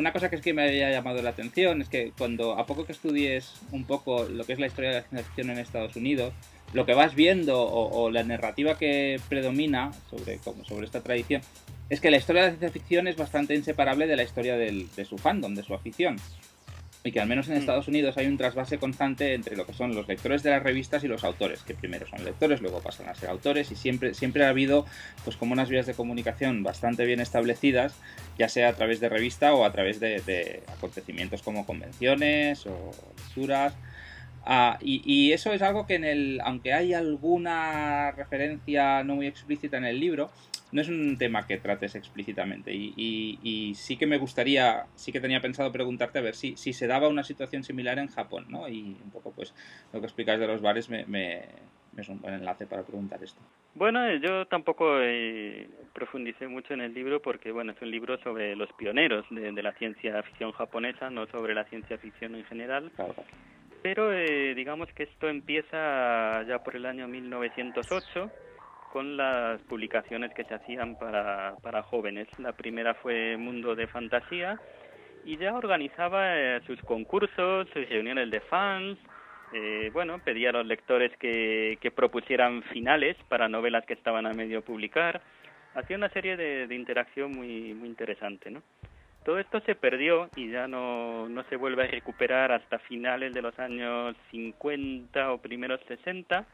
una 0.00 0.12
cosa 0.12 0.30
que 0.30 0.36
es 0.36 0.42
que 0.42 0.54
me 0.54 0.64
había 0.64 0.90
llamado 0.90 1.22
la 1.22 1.30
atención 1.30 1.82
es 1.82 1.88
que 1.88 2.12
cuando 2.16 2.58
a 2.58 2.66
poco 2.66 2.86
que 2.86 2.92
estudies 2.92 3.52
un 3.70 3.84
poco 3.84 4.24
lo 4.24 4.44
que 4.44 4.54
es 4.54 4.58
la 4.58 4.66
historia 4.66 4.90
de 4.90 4.96
la 4.96 5.02
ciencia 5.02 5.26
ficción 5.26 5.50
en 5.50 5.58
Estados 5.58 5.94
Unidos, 5.94 6.32
lo 6.72 6.86
que 6.86 6.94
vas 6.94 7.14
viendo 7.14 7.62
o, 7.62 8.10
la 8.10 8.22
narrativa 8.24 8.78
que 8.78 9.20
predomina 9.28 9.92
sobre, 10.08 10.38
como 10.38 10.64
sobre 10.64 10.86
esta 10.86 11.02
tradición 11.02 11.42
es 11.88 12.00
que 12.00 12.10
la 12.10 12.16
historia 12.16 12.42
de 12.42 12.48
la 12.48 12.56
ciencia 12.56 12.80
ficción 12.80 13.08
es 13.08 13.16
bastante 13.16 13.54
inseparable 13.54 14.06
de 14.06 14.16
la 14.16 14.22
historia 14.22 14.56
de 14.56 15.04
su 15.04 15.18
fandom, 15.18 15.54
de 15.54 15.62
su 15.62 15.74
afición 15.74 16.16
y 17.02 17.12
que 17.12 17.20
al 17.20 17.28
menos 17.28 17.48
en 17.48 17.54
mm. 17.54 17.58
Estados 17.58 17.88
Unidos 17.88 18.16
hay 18.18 18.26
un 18.26 18.36
trasvase 18.36 18.78
constante 18.78 19.34
entre 19.34 19.56
lo 19.56 19.66
que 19.66 19.72
son 19.72 19.94
los 19.94 20.06
lectores 20.06 20.42
de 20.42 20.50
las 20.50 20.62
revistas 20.62 21.02
y 21.04 21.08
los 21.08 21.24
autores, 21.24 21.62
que 21.62 21.74
primero 21.74 22.06
son 22.06 22.24
lectores, 22.24 22.60
luego 22.60 22.80
pasan 22.80 23.08
a 23.08 23.14
ser 23.14 23.30
autores 23.30 23.70
y 23.70 23.76
siempre, 23.76 24.14
siempre 24.14 24.44
ha 24.44 24.50
habido 24.50 24.84
pues 25.24 25.36
como 25.36 25.52
unas 25.52 25.68
vías 25.68 25.86
de 25.86 25.94
comunicación 25.94 26.62
bastante 26.62 27.06
bien 27.06 27.20
establecidas, 27.20 27.94
ya 28.38 28.48
sea 28.48 28.68
a 28.68 28.72
través 28.74 29.00
de 29.00 29.08
revista 29.08 29.54
o 29.54 29.64
a 29.64 29.72
través 29.72 30.00
de, 30.00 30.62
acontecimientos 30.68 31.42
como 31.42 31.64
convenciones 31.66 32.66
o 32.66 32.90
lecturas. 33.16 33.74
Ah, 34.44 34.78
y, 34.80 35.02
y, 35.04 35.32
eso 35.32 35.52
es 35.52 35.60
algo 35.60 35.86
que 35.86 35.96
en 35.96 36.04
el, 36.04 36.40
aunque 36.42 36.72
hay 36.72 36.94
alguna 36.94 38.10
referencia 38.12 39.04
no 39.04 39.16
muy 39.16 39.26
explícita 39.26 39.76
en 39.76 39.84
el 39.84 40.00
libro, 40.00 40.30
no 40.72 40.80
es 40.80 40.88
un 40.88 41.16
tema 41.18 41.46
que 41.46 41.58
trates 41.58 41.94
explícitamente 41.94 42.72
y, 42.72 43.72
sí 43.74 43.96
que 43.96 44.06
me 44.06 44.18
gustaría, 44.18 44.86
sí 44.94 45.12
que 45.12 45.20
tenía 45.20 45.40
pensado 45.40 45.72
preguntarte 45.72 46.18
a 46.18 46.22
ver 46.22 46.34
si, 46.34 46.56
si 46.56 46.72
se 46.72 46.86
daba 46.86 47.08
una 47.08 47.24
situación 47.24 47.64
similar 47.64 47.98
en 47.98 48.08
Japón, 48.08 48.46
¿no? 48.48 48.68
Y 48.68 48.96
un 49.02 49.10
poco 49.10 49.32
pues 49.32 49.54
lo 49.92 50.00
que 50.00 50.06
explicas 50.06 50.38
de 50.38 50.46
los 50.46 50.60
bares 50.60 50.88
me, 50.88 51.04
me, 51.06 51.42
es 51.96 52.08
un 52.08 52.20
buen 52.20 52.34
enlace 52.34 52.66
para 52.66 52.82
preguntar 52.82 53.22
esto. 53.22 53.40
Bueno, 53.74 54.04
eh, 54.06 54.20
yo 54.20 54.46
tampoco 54.46 55.00
eh, 55.00 55.68
profundicé 55.92 56.48
mucho 56.48 56.74
en 56.74 56.80
el 56.80 56.94
libro 56.94 57.20
porque, 57.20 57.52
bueno, 57.52 57.72
es 57.72 57.82
un 57.82 57.90
libro 57.90 58.18
sobre 58.18 58.56
los 58.56 58.72
pioneros 58.74 59.24
de, 59.30 59.62
la 59.62 59.72
ciencia 59.72 60.22
ficción 60.22 60.52
japonesa, 60.52 61.10
no 61.10 61.26
sobre 61.26 61.54
la 61.54 61.64
ciencia 61.64 61.98
ficción 61.98 62.34
en 62.34 62.44
general. 62.44 62.90
Pero 63.82 64.12
eh, 64.12 64.54
digamos 64.54 64.92
que 64.92 65.04
esto 65.04 65.28
empieza 65.28 66.42
ya 66.46 66.62
por 66.62 66.76
el 66.76 66.84
año 66.84 67.08
1908 67.08 68.30
con 68.92 69.16
las 69.16 69.60
publicaciones 69.62 70.32
que 70.34 70.44
se 70.44 70.54
hacían 70.54 70.96
para, 70.98 71.54
para 71.62 71.82
jóvenes. 71.82 72.28
La 72.38 72.52
primera 72.52 72.94
fue 72.94 73.36
Mundo 73.36 73.74
de 73.74 73.86
Fantasía 73.86 74.58
y 75.24 75.36
ya 75.36 75.54
organizaba 75.54 76.38
eh, 76.38 76.60
sus 76.66 76.80
concursos, 76.82 77.68
sus 77.72 77.88
reuniones 77.88 78.30
de 78.30 78.40
fans, 78.40 78.98
eh, 79.52 79.90
bueno, 79.92 80.20
pedía 80.24 80.50
a 80.50 80.52
los 80.52 80.66
lectores 80.66 81.16
que, 81.18 81.78
que, 81.80 81.90
propusieran 81.90 82.62
finales 82.64 83.16
para 83.28 83.48
novelas 83.48 83.84
que 83.84 83.94
estaban 83.94 84.26
a 84.26 84.32
medio 84.32 84.62
publicar. 84.62 85.20
Hacía 85.74 85.96
una 85.96 86.08
serie 86.10 86.36
de, 86.36 86.66
de 86.68 86.74
interacción 86.74 87.32
muy, 87.32 87.74
muy 87.74 87.88
interesante, 87.88 88.50
¿no? 88.50 88.62
Todo 89.24 89.38
esto 89.38 89.60
se 89.60 89.74
perdió 89.74 90.30
y 90.36 90.50
ya 90.50 90.66
no, 90.66 91.28
no 91.28 91.42
se 91.44 91.56
vuelve 91.56 91.84
a 91.84 91.88
recuperar 91.88 92.52
hasta 92.52 92.78
finales 92.78 93.34
de 93.34 93.42
los 93.42 93.58
años 93.58 94.16
50 94.30 95.32
o 95.32 95.38
primeros 95.38 95.80
60 95.88 96.46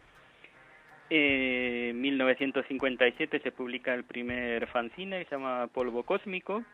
en 1.08 2.00
1957 2.00 3.40
se 3.40 3.52
publica 3.52 3.94
el 3.94 4.04
primer 4.04 4.66
fanzine 4.68 5.20
que 5.20 5.24
se 5.26 5.36
llama 5.36 5.68
Polvo 5.72 6.02
Cósmico 6.02 6.64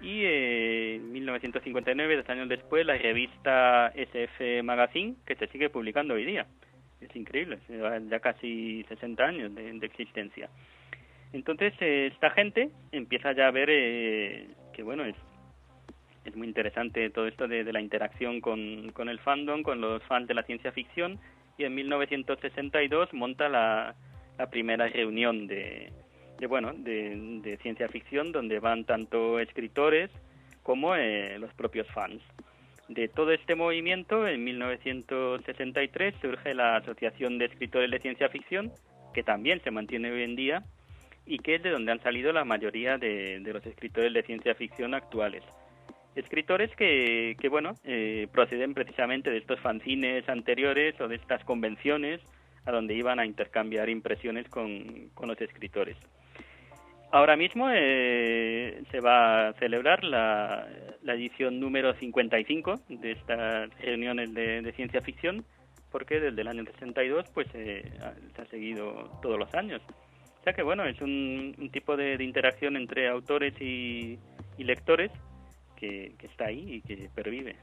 y 0.00 0.24
en 0.24 1.12
1959, 1.12 2.16
dos 2.16 2.28
años 2.28 2.48
después, 2.48 2.84
la 2.84 2.96
revista 2.96 3.92
SF 3.94 4.62
Magazine 4.62 5.14
que 5.26 5.36
se 5.36 5.46
sigue 5.48 5.70
publicando 5.70 6.14
hoy 6.14 6.24
día. 6.24 6.46
Es 7.00 7.14
increíble, 7.16 7.58
ya 8.08 8.20
casi 8.20 8.84
60 8.88 9.24
años 9.24 9.54
de, 9.54 9.86
existencia. 9.86 10.48
Entonces, 11.32 11.72
eh, 11.80 12.10
esta 12.12 12.30
gente 12.30 12.70
empieza 12.92 13.32
ya 13.32 13.48
a 13.48 13.50
ver 13.50 13.68
eh, 13.70 14.48
que, 14.72 14.82
bueno, 14.82 15.04
es, 15.04 15.16
es 16.24 16.36
muy 16.36 16.46
interesante 16.46 17.10
todo 17.10 17.26
esto 17.26 17.48
de, 17.48 17.64
de 17.64 17.72
la 17.72 17.80
interacción 17.80 18.40
con, 18.40 18.90
con 18.92 19.08
el 19.08 19.18
fandom, 19.18 19.62
con 19.62 19.80
los 19.80 20.02
fans 20.04 20.28
de 20.28 20.34
la 20.34 20.44
ciencia 20.44 20.72
ficción 20.72 21.18
y 21.58 21.64
en 21.64 21.74
1962 21.74 23.12
monta 23.12 23.48
la, 23.48 23.94
primera 24.50 24.88
reunión 24.88 25.46
de, 25.46 25.92
de 26.38 26.46
bueno 26.48 26.72
de, 26.72 27.40
de, 27.42 27.56
ciencia 27.58 27.88
ficción 27.88 28.32
donde 28.32 28.58
van 28.58 28.84
tanto 28.84 29.38
escritores 29.38 30.10
como 30.64 30.96
eh, 30.96 31.38
los 31.38 31.52
propios 31.54 31.86
fans. 31.88 32.20
De 32.88 33.06
todo 33.08 33.30
este 33.30 33.54
movimiento, 33.54 34.26
en 34.26 34.42
1963 34.42 36.14
surge 36.20 36.54
la 36.54 36.76
Asociación 36.76 37.38
de 37.38 37.44
Escritores 37.46 37.90
de 37.90 38.00
Ciencia 38.00 38.28
Ficción, 38.28 38.72
que 39.14 39.22
también 39.22 39.62
se 39.62 39.70
mantiene 39.70 40.10
hoy 40.10 40.22
en 40.24 40.34
día 40.34 40.64
y 41.24 41.38
que 41.38 41.54
es 41.54 41.62
de 41.62 41.70
donde 41.70 41.92
han 41.92 42.02
salido 42.02 42.32
la 42.32 42.44
mayoría 42.44 42.98
de 42.98 43.40
los 43.44 43.64
escritores 43.64 44.12
de 44.12 44.24
ciencia 44.24 44.54
ficción 44.56 44.94
actuales 44.94 45.44
escritores 46.14 46.74
que, 46.76 47.36
que 47.40 47.48
bueno, 47.48 47.74
eh, 47.84 48.28
proceden 48.32 48.74
precisamente 48.74 49.30
de 49.30 49.38
estos 49.38 49.60
fanzines 49.60 50.28
anteriores 50.28 51.00
o 51.00 51.08
de 51.08 51.16
estas 51.16 51.44
convenciones 51.44 52.20
a 52.64 52.72
donde 52.72 52.94
iban 52.94 53.18
a 53.18 53.26
intercambiar 53.26 53.88
impresiones 53.88 54.48
con, 54.48 55.10
con 55.14 55.28
los 55.28 55.40
escritores. 55.40 55.96
Ahora 57.10 57.36
mismo 57.36 57.68
eh, 57.70 58.82
se 58.90 59.00
va 59.00 59.48
a 59.48 59.52
celebrar 59.54 60.02
la, 60.02 60.66
la, 61.02 61.14
edición 61.14 61.60
número 61.60 61.92
55 61.92 62.80
de 62.88 63.12
estas 63.12 63.68
reuniones 63.80 64.32
de, 64.32 64.72
ciencia 64.74 65.02
ficción, 65.02 65.44
porque 65.90 66.20
desde 66.20 66.40
el 66.40 66.48
año 66.48 66.64
62 66.64 67.26
pues 67.34 67.48
eh, 67.52 67.84
se 68.34 68.42
ha 68.42 68.46
seguido 68.46 69.10
todos 69.20 69.38
los 69.38 69.52
años. 69.54 69.82
O 70.40 70.44
sea 70.44 70.54
que 70.54 70.62
bueno, 70.62 70.84
es 70.86 71.00
un, 71.02 71.54
un 71.58 71.70
tipo 71.70 71.98
de, 71.98 72.16
de, 72.16 72.24
interacción 72.24 72.76
entre 72.76 73.08
autores 73.08 73.60
y, 73.60 74.18
y 74.56 74.64
lectores 74.64 75.10
que, 75.82 76.26
está 76.26 76.46
ahí 76.46 76.74
y 76.74 76.80
que 76.80 77.08
pervive. 77.14 77.56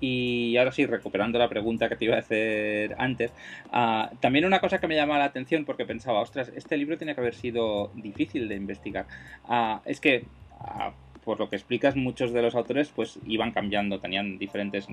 Y 0.00 0.56
ahora 0.56 0.70
sí, 0.70 0.86
recuperando 0.86 1.38
la 1.38 1.48
pregunta 1.48 1.88
que 1.88 1.96
te 1.96 2.04
iba 2.04 2.16
a 2.16 2.20
hacer 2.20 2.94
antes, 2.98 3.32
uh, 3.72 4.14
también 4.20 4.44
una 4.44 4.60
cosa 4.60 4.78
que 4.78 4.86
me 4.86 4.94
llama 4.94 5.18
la 5.18 5.24
atención 5.24 5.64
porque 5.64 5.84
pensaba, 5.84 6.20
ostras, 6.20 6.52
este 6.54 6.76
libro 6.76 6.96
tiene 6.96 7.14
que 7.14 7.20
haber 7.20 7.34
sido 7.34 7.90
difícil 7.94 8.48
de 8.48 8.54
investigar. 8.54 9.06
Uh, 9.48 9.78
es 9.84 10.00
que, 10.00 10.24
uh, 10.60 10.92
por 11.24 11.40
lo 11.40 11.50
que 11.50 11.56
explicas, 11.56 11.96
muchos 11.96 12.32
de 12.32 12.42
los 12.42 12.54
autores 12.54 12.90
pues 12.94 13.18
iban 13.26 13.50
cambiando, 13.50 13.98
tenían 13.98 14.38
diferentes 14.38 14.86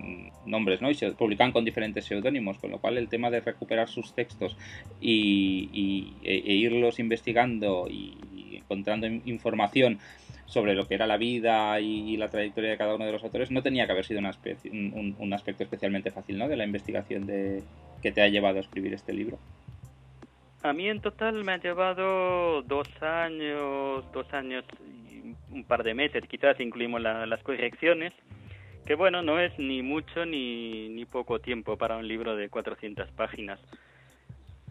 nombres, 0.46 0.82
¿no? 0.82 0.90
Y 0.90 0.96
se 0.96 1.12
publicaban 1.12 1.54
con 1.54 1.64
diferentes 1.64 2.06
seudónimos, 2.06 2.58
con 2.58 2.72
lo 2.72 2.80
cual 2.80 2.98
el 2.98 3.08
tema 3.08 3.30
de 3.30 3.42
recuperar 3.42 3.88
sus 3.88 4.14
textos 4.16 4.58
y, 5.00 6.14
e, 6.24 6.34
e 6.34 6.54
irlos 6.56 7.00
investigando 7.00 7.88
y 7.90 8.58
encontrando 8.58 9.06
información 9.08 10.00
sobre 10.46 10.76
lo 10.76 10.88
que 10.88 10.96
era 10.96 11.08
la 11.08 11.18
vida 11.18 11.80
y, 11.80 12.18
la 12.18 12.30
trayectoria 12.30 12.72
de 12.72 12.78
cada 12.78 12.96
uno 12.96 13.06
de 13.06 13.12
los 13.12 13.24
autores, 13.24 13.52
no 13.52 13.64
tenía 13.64 13.86
que 13.86 13.92
haber 13.92 14.06
sido 14.06 14.20
una 14.20 14.32
un, 14.72 15.16
un, 15.18 15.34
aspecto 15.34 15.64
especialmente 15.64 16.12
fácil 16.12 16.38
¿no? 16.38 16.48
de 16.48 16.56
la 16.56 16.66
investigación 16.66 17.26
de, 17.26 17.64
que 18.02 18.12
te 18.12 18.22
ha 18.22 18.28
llevado 18.28 18.58
a 18.58 18.62
escribir 18.62 18.94
este 18.94 19.14
libro. 19.14 19.40
A 20.62 20.74
mí 20.74 20.90
en 20.90 21.00
total 21.00 21.44
me 21.44 21.54
ha 21.54 21.58
llevado 21.58 22.62
dos 22.64 22.88
años, 23.02 24.04
dos 24.12 24.34
años 24.34 24.66
y 24.80 25.36
un 25.52 25.64
par 25.64 25.84
de 25.84 25.94
meses, 25.94 26.24
quizás 26.28 26.60
incluimos 26.60 27.02
la, 27.02 27.26
las 27.26 27.42
correcciones, 27.44 28.14
que 28.86 28.96
bueno, 28.96 29.22
no 29.22 29.40
es 29.40 29.58
ni 29.60 29.82
mucho 29.82 30.26
ni, 30.26 30.90
ni 30.90 31.06
poco 31.06 31.40
tiempo 31.40 31.78
para 31.78 31.98
un 31.98 32.08
libro 32.08 32.36
de 32.36 32.50
400 32.50 33.10
páginas. 33.12 33.60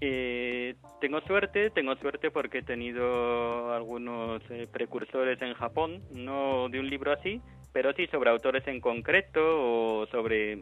Eh, 0.01 0.75
tengo 1.01 1.21
suerte, 1.23 1.71
tengo 1.71 1.95
suerte 1.97 2.31
porque 2.31 2.59
he 2.59 2.63
tenido 2.63 3.73
algunos 3.73 4.43
eh, 4.51 4.67
precursores 4.71 5.41
en 5.41 5.55
Japón, 5.55 6.03
no 6.13 6.69
de 6.69 6.81
un 6.81 6.91
libro 6.91 7.13
así, 7.13 7.41
pero 7.73 7.93
sí 7.93 8.07
sobre 8.09 8.31
autores 8.31 8.67
en 8.67 8.81
concreto 8.81 9.41
o 9.41 10.07
sobre, 10.07 10.59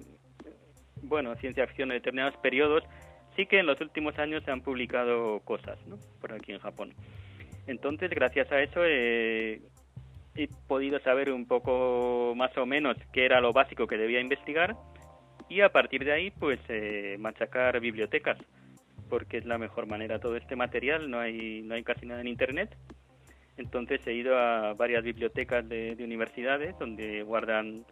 bueno, 1.02 1.34
ciencia 1.36 1.66
ficción 1.66 1.90
en 1.90 1.98
determinados 1.98 2.36
periodos. 2.38 2.84
Sí 3.36 3.46
que 3.46 3.60
en 3.60 3.66
los 3.66 3.80
últimos 3.80 4.18
años 4.18 4.44
se 4.44 4.50
han 4.50 4.60
publicado 4.60 5.40
cosas, 5.40 5.78
¿no? 5.86 5.96
Por 6.20 6.32
aquí 6.32 6.52
en 6.52 6.58
Japón. 6.58 6.92
Entonces, 7.66 8.10
gracias 8.10 8.52
a 8.52 8.60
eso 8.60 8.84
he 8.84 9.60
podido 10.66 10.98
saber 11.00 11.30
un 11.30 11.46
poco 11.46 12.34
más 12.36 12.56
o 12.58 12.66
menos 12.66 12.96
qué 13.12 13.24
era 13.24 13.40
lo 13.40 13.52
básico 13.52 13.86
que 13.86 13.96
debía 13.96 14.20
investigar 14.20 14.76
y 15.48 15.60
a 15.60 15.70
partir 15.70 16.04
de 16.04 16.12
ahí, 16.12 16.30
pues, 16.30 16.58
eh, 16.68 17.16
machacar 17.18 17.78
bibliotecas 17.80 18.38
porque 19.12 19.36
es 19.36 19.44
la 19.44 19.58
mejor 19.58 19.86
manera 19.86 20.20
todo 20.20 20.38
este 20.38 20.56
material, 20.56 21.10
no 21.10 21.20
hay, 21.20 21.60
no 21.60 21.74
hay 21.74 21.84
casi 21.84 22.06
nada 22.06 22.22
en 22.22 22.28
Internet. 22.28 22.74
Entonces 23.58 24.00
he 24.06 24.14
ido 24.14 24.38
a 24.38 24.72
varias 24.72 25.04
bibliotecas 25.04 25.68
de, 25.68 25.94
universidades 26.00 26.78
donde 26.78 27.22
guardan 27.22 27.84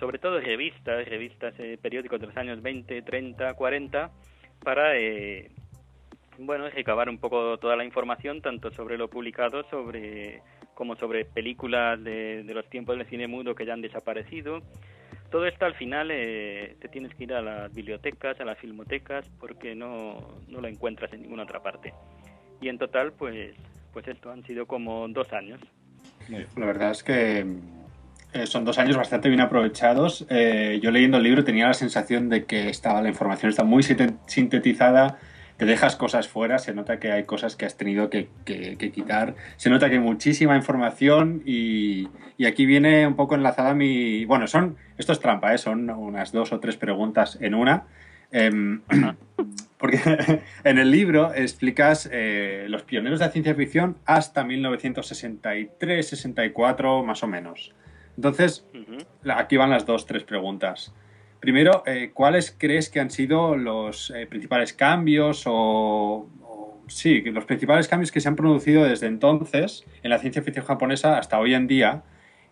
sobre 0.00 0.18
todo 0.18 0.40
revistas, 0.40 1.06
revistas, 1.08 1.54
eh, 1.60 1.78
periódicos 1.80 2.20
de 2.20 2.26
los 2.26 2.36
años 2.36 2.60
20, 2.60 3.02
30, 3.02 3.54
40, 3.54 4.10
para, 4.64 4.98
eh, 4.98 5.52
bueno, 6.38 6.68
recabar 6.68 7.08
un 7.08 7.18
poco 7.18 7.56
toda 7.58 7.76
la 7.76 7.84
información, 7.84 8.42
tanto 8.42 8.72
sobre 8.72 8.98
lo 8.98 9.06
publicado, 9.06 9.62
sobre 9.70 10.42
como 10.74 10.96
sobre 10.96 11.26
películas 11.26 12.02
de, 12.02 12.42
de 12.42 12.54
los 12.54 12.68
tiempos 12.68 12.98
del 12.98 13.06
cine 13.06 13.28
mudo 13.28 13.54
que 13.54 13.66
ya 13.66 13.74
han 13.74 13.82
desaparecido, 13.82 14.62
todo 15.34 15.46
esto 15.46 15.64
al 15.64 15.74
final 15.74 16.12
eh, 16.12 16.76
te 16.80 16.86
tienes 16.86 17.12
que 17.16 17.24
ir 17.24 17.34
a 17.34 17.42
las 17.42 17.74
bibliotecas, 17.74 18.38
a 18.38 18.44
las 18.44 18.56
filmotecas, 18.56 19.26
porque 19.40 19.74
no, 19.74 20.38
no 20.46 20.60
lo 20.60 20.68
encuentras 20.68 21.12
en 21.12 21.22
ninguna 21.22 21.42
otra 21.42 21.60
parte. 21.60 21.92
Y 22.60 22.68
en 22.68 22.78
total, 22.78 23.12
pues, 23.14 23.52
pues 23.92 24.06
esto 24.06 24.30
han 24.30 24.44
sido 24.44 24.66
como 24.66 25.08
dos 25.08 25.32
años. 25.32 25.60
La 26.28 26.66
verdad 26.66 26.92
es 26.92 27.02
que 27.02 27.44
eh, 28.32 28.46
son 28.46 28.64
dos 28.64 28.78
años 28.78 28.96
bastante 28.96 29.28
bien 29.28 29.40
aprovechados. 29.40 30.24
Eh, 30.30 30.78
yo 30.80 30.92
leyendo 30.92 31.16
el 31.16 31.24
libro 31.24 31.42
tenía 31.42 31.66
la 31.66 31.74
sensación 31.74 32.28
de 32.28 32.44
que 32.44 32.68
estaba 32.68 33.02
la 33.02 33.08
información 33.08 33.50
está 33.50 33.64
muy 33.64 33.82
sintetizada 33.82 35.18
te 35.56 35.66
dejas 35.66 35.96
cosas 35.96 36.28
fuera, 36.28 36.58
se 36.58 36.74
nota 36.74 36.98
que 36.98 37.12
hay 37.12 37.24
cosas 37.24 37.56
que 37.56 37.64
has 37.64 37.76
tenido 37.76 38.10
que, 38.10 38.28
que, 38.44 38.76
quitar, 38.92 39.34
se 39.56 39.70
nota 39.70 39.88
que 39.88 39.94
hay 39.94 40.00
muchísima 40.00 40.56
información 40.56 41.42
y, 41.44 42.08
y, 42.36 42.46
aquí 42.46 42.66
viene 42.66 43.06
un 43.06 43.14
poco 43.14 43.34
enlazada 43.34 43.74
mi... 43.74 44.24
Bueno, 44.24 44.48
son, 44.48 44.76
esto 44.98 45.12
es 45.12 45.20
trampa, 45.20 45.54
¿eh? 45.54 45.58
son 45.58 45.88
unas 45.90 46.32
dos 46.32 46.52
o 46.52 46.60
tres 46.60 46.76
preguntas 46.76 47.38
en 47.40 47.54
una. 47.54 47.84
Eh, 48.32 48.80
porque 49.78 50.00
en 50.64 50.78
el 50.78 50.90
libro 50.90 51.32
explicas 51.34 52.08
eh, 52.10 52.66
los 52.68 52.82
pioneros 52.82 53.20
de 53.20 53.26
la 53.26 53.32
ciencia 53.32 53.54
ficción 53.54 53.98
hasta 54.06 54.44
1963-64 54.44 57.04
más 57.04 57.22
o 57.22 57.28
menos. 57.28 57.74
Entonces, 58.16 58.66
aquí 59.28 59.56
van 59.56 59.70
las 59.70 59.86
dos, 59.86 60.06
tres 60.06 60.24
preguntas. 60.24 60.92
Primero, 61.44 61.82
eh, 61.84 62.10
¿cuáles 62.14 62.56
crees 62.58 62.88
que 62.88 63.00
han 63.00 63.10
sido 63.10 63.54
los 63.54 64.08
eh, 64.08 64.26
principales 64.26 64.72
cambios 64.72 65.42
o, 65.44 66.26
sí, 66.86 67.20
los 67.20 67.44
principales 67.44 67.86
cambios 67.86 68.10
que 68.10 68.20
se 68.20 68.28
han 68.28 68.34
producido 68.34 68.82
desde 68.82 69.08
entonces 69.08 69.84
en 70.02 70.08
la 70.08 70.18
ciencia 70.20 70.40
ficción 70.40 70.64
japonesa 70.64 71.18
hasta 71.18 71.38
hoy 71.38 71.52
en 71.52 71.66
día? 71.66 72.02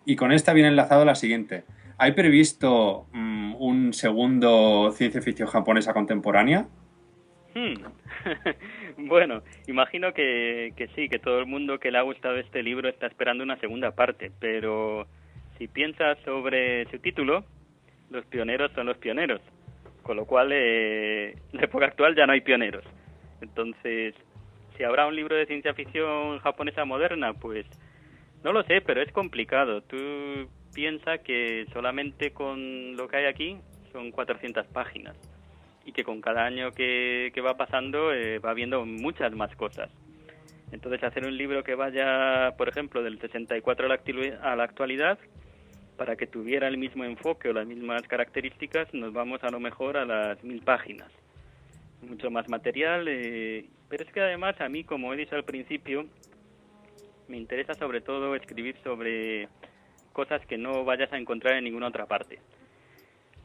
Y 0.04 0.16
con 0.16 0.30
esta 0.30 0.52
viene 0.52 0.68
enlazado 0.68 1.06
la 1.06 1.14
siguiente. 1.14 1.64
¿Hay 1.96 2.12
previsto 2.12 3.06
mm, 3.12 3.54
un 3.58 3.94
segundo 3.94 4.92
ciencia 4.92 5.22
ficción 5.22 5.48
japonesa 5.48 5.94
contemporánea? 5.94 6.66
Hmm. 7.54 7.76
bueno, 9.08 9.42
imagino 9.68 10.12
que, 10.12 10.74
que 10.76 10.88
sí, 10.88 11.08
que 11.08 11.18
todo 11.18 11.38
el 11.38 11.46
mundo 11.46 11.78
que 11.78 11.90
le 11.90 11.96
ha 11.96 12.02
gustado 12.02 12.36
este 12.36 12.62
libro 12.62 12.90
está 12.90 13.06
esperando 13.06 13.42
una 13.42 13.58
segunda 13.58 13.92
parte, 13.92 14.30
pero 14.38 15.06
si 15.56 15.66
piensas 15.66 16.18
sobre 16.26 16.84
su 16.90 16.98
título, 16.98 17.46
los 18.12 18.24
pioneros 18.26 18.70
son 18.72 18.86
los 18.86 18.98
pioneros, 18.98 19.40
con 20.02 20.16
lo 20.16 20.24
cual 20.24 20.50
eh, 20.52 21.30
en 21.30 21.38
la 21.52 21.64
época 21.64 21.86
actual 21.86 22.14
ya 22.14 22.26
no 22.26 22.32
hay 22.32 22.40
pioneros. 22.40 22.84
Entonces, 23.40 24.14
si 24.76 24.84
habrá 24.84 25.06
un 25.06 25.16
libro 25.16 25.36
de 25.36 25.46
ciencia 25.46 25.74
ficción 25.74 26.38
japonesa 26.40 26.84
moderna, 26.84 27.34
pues 27.34 27.66
no 28.44 28.52
lo 28.52 28.62
sé, 28.64 28.80
pero 28.80 29.02
es 29.02 29.12
complicado. 29.12 29.82
Tú 29.82 29.96
piensas 30.74 31.20
que 31.20 31.66
solamente 31.72 32.32
con 32.32 32.96
lo 32.96 33.08
que 33.08 33.16
hay 33.16 33.26
aquí 33.26 33.58
son 33.92 34.10
400 34.10 34.66
páginas 34.68 35.16
y 35.84 35.92
que 35.92 36.04
con 36.04 36.20
cada 36.20 36.44
año 36.44 36.70
que, 36.72 37.30
que 37.34 37.40
va 37.40 37.56
pasando 37.56 38.12
eh, 38.12 38.38
va 38.38 38.54
viendo 38.54 38.84
muchas 38.86 39.32
más 39.32 39.54
cosas. 39.56 39.90
Entonces, 40.70 41.02
hacer 41.04 41.26
un 41.26 41.36
libro 41.36 41.62
que 41.62 41.74
vaya, 41.74 42.54
por 42.56 42.68
ejemplo, 42.68 43.02
del 43.02 43.20
64 43.20 43.86
a 43.86 44.56
la 44.56 44.64
actualidad, 44.64 45.18
para 46.02 46.16
que 46.16 46.26
tuviera 46.26 46.66
el 46.66 46.78
mismo 46.78 47.04
enfoque 47.04 47.48
o 47.48 47.52
las 47.52 47.64
mismas 47.64 48.02
características, 48.08 48.92
nos 48.92 49.12
vamos 49.12 49.44
a 49.44 49.50
lo 49.50 49.60
mejor 49.60 49.96
a 49.96 50.04
las 50.04 50.42
mil 50.42 50.60
páginas. 50.60 51.08
Mucho 52.00 52.28
más 52.28 52.48
material, 52.48 53.06
eh, 53.06 53.66
pero 53.88 54.02
es 54.02 54.12
que 54.12 54.20
además 54.20 54.60
a 54.60 54.68
mí, 54.68 54.82
como 54.82 55.14
he 55.14 55.16
dicho 55.16 55.36
al 55.36 55.44
principio, 55.44 56.06
me 57.28 57.36
interesa 57.36 57.74
sobre 57.74 58.00
todo 58.00 58.34
escribir 58.34 58.74
sobre 58.82 59.48
cosas 60.12 60.44
que 60.46 60.58
no 60.58 60.84
vayas 60.84 61.12
a 61.12 61.18
encontrar 61.18 61.54
en 61.54 61.62
ninguna 61.62 61.86
otra 61.86 62.06
parte. 62.06 62.40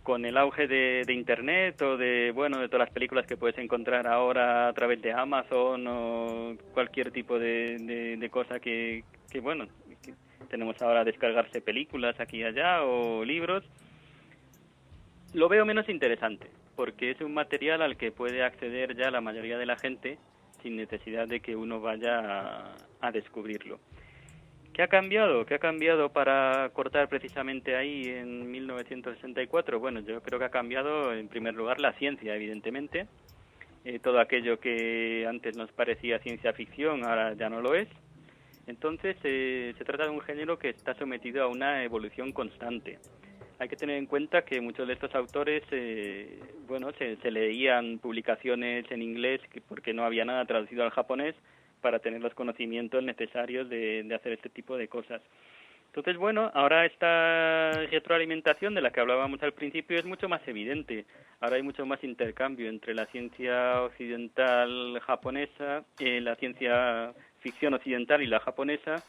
Con 0.01 0.25
el 0.25 0.35
auge 0.35 0.67
de, 0.67 1.13
Internet 1.13 1.79
o 1.83 1.95
de, 1.95 2.31
bueno, 2.33 2.57
de 2.57 2.69
todas 2.69 2.87
las 2.87 2.93
películas 2.93 3.27
que 3.27 3.37
puedes 3.37 3.59
encontrar 3.59 4.07
ahora 4.07 4.67
a 4.67 4.73
través 4.73 4.99
de 5.03 5.13
Amazon 5.13 5.85
o 5.85 6.57
cualquier 6.73 7.11
tipo 7.11 7.37
de, 7.37 8.17
de 8.19 8.29
cosa 8.31 8.59
que, 8.59 9.03
que, 9.29 9.41
bueno, 9.41 9.67
tenemos 10.49 10.81
ahora 10.81 11.03
descargarse 11.03 11.61
películas 11.61 12.19
aquí 12.19 12.37
y 12.37 12.43
allá 12.43 12.83
o 12.83 13.23
libros, 13.25 13.63
lo 15.33 15.49
veo 15.49 15.65
menos 15.65 15.89
interesante, 15.89 16.47
porque 16.75 17.11
es 17.11 17.21
un 17.21 17.33
material 17.33 17.81
al 17.81 17.97
que 17.97 18.11
puede 18.11 18.43
acceder 18.43 18.95
ya 18.95 19.11
la 19.11 19.21
mayoría 19.21 19.57
de 19.57 19.65
la 19.65 19.75
gente 19.75 20.17
sin 20.61 20.75
necesidad 20.75 21.27
de 21.27 21.39
que 21.39 21.55
uno 21.55 21.79
vaya 21.79 22.73
a, 23.01 23.11
descubrirlo. 23.11 23.79
¿Qué 24.73 24.83
ha 24.83 24.87
cambiado? 24.87 25.45
¿Qué 25.45 25.55
ha 25.55 25.59
cambiado 25.59 26.09
para 26.09 26.69
cortar 26.73 27.09
precisamente 27.09 27.75
ahí 27.75 28.05
en 28.05 28.49
1964? 28.51 29.79
Bueno, 29.79 30.01
yo 30.01 30.21
creo 30.21 30.39
que 30.39 30.45
ha 30.45 30.49
cambiado 30.49 31.13
en 31.13 31.27
primer 31.27 31.55
lugar 31.55 31.79
la 31.79 31.93
ciencia, 31.93 32.35
evidentemente. 32.35 33.07
Eh, 33.85 33.99
todo 33.99 34.19
aquello 34.19 34.59
que 34.59 35.25
antes 35.27 35.55
nos 35.55 35.71
parecía 35.71 36.19
ciencia 36.19 36.53
ficción 36.53 37.05
ahora 37.05 37.33
ya 37.33 37.49
no 37.49 37.61
lo 37.61 37.73
es. 37.73 37.87
Entonces, 38.67 39.15
eh, 39.23 39.73
se 39.77 39.85
trata 39.85 40.03
de 40.03 40.09
un 40.09 40.21
género 40.21 40.59
que 40.59 40.69
está 40.69 40.93
sometido 40.95 41.43
a 41.43 41.47
una 41.47 41.83
evolución 41.83 42.31
constante. 42.33 42.99
hay 43.59 43.69
que 43.69 43.75
tener 43.75 43.97
en 43.97 44.05
cuenta 44.05 44.43
que 44.43 44.61
muchos 44.61 44.87
de 44.87 44.93
estos 44.93 45.15
autores, 45.15 45.63
eh, 45.71 46.39
bueno, 46.67 46.91
se, 46.91 47.17
leían 47.31 47.97
publicaciones 47.97 48.85
en 48.91 49.01
inglés 49.01 49.41
porque 49.67 49.93
no 49.93 50.03
había 50.03 50.25
nada 50.25 50.45
traducido 50.45 50.83
al 50.83 50.91
japonés 50.91 51.33
para 51.81 51.99
tener 51.99 52.21
los 52.21 52.33
conocimientos 52.35 53.03
necesarios 53.03 53.67
de, 53.69 54.03
de 54.03 54.15
hacer 54.15 54.33
este 54.33 54.49
tipo 54.49 54.77
de 54.77 54.87
cosas. 54.87 55.21
Entonces, 55.87 56.17
bueno, 56.17 56.51
ahora 56.53 56.85
esta 56.85 57.71
retroalimentación 57.89 58.75
de 58.75 58.81
la 58.81 58.91
que 58.91 58.99
hablábamos 58.99 59.41
al 59.41 59.53
principio 59.53 59.97
es 59.97 60.05
mucho 60.05 60.29
más 60.29 60.47
evidente. 60.47 61.05
Ahora 61.39 61.55
hay 61.55 61.63
mucho 61.63 61.87
más 61.87 62.03
intercambio 62.03 62.69
entre 62.69 62.93
la 62.93 63.07
ciencia 63.07 63.81
occidental 63.81 64.99
japonesa, 64.99 65.85
eh, 65.99 66.21
la 66.21 66.35
ciencia 66.35 67.13
ficción 67.47 67.73
occidental 67.73 68.21
y 68.21 68.27
la 68.27 68.41
japonesa. 68.41 69.03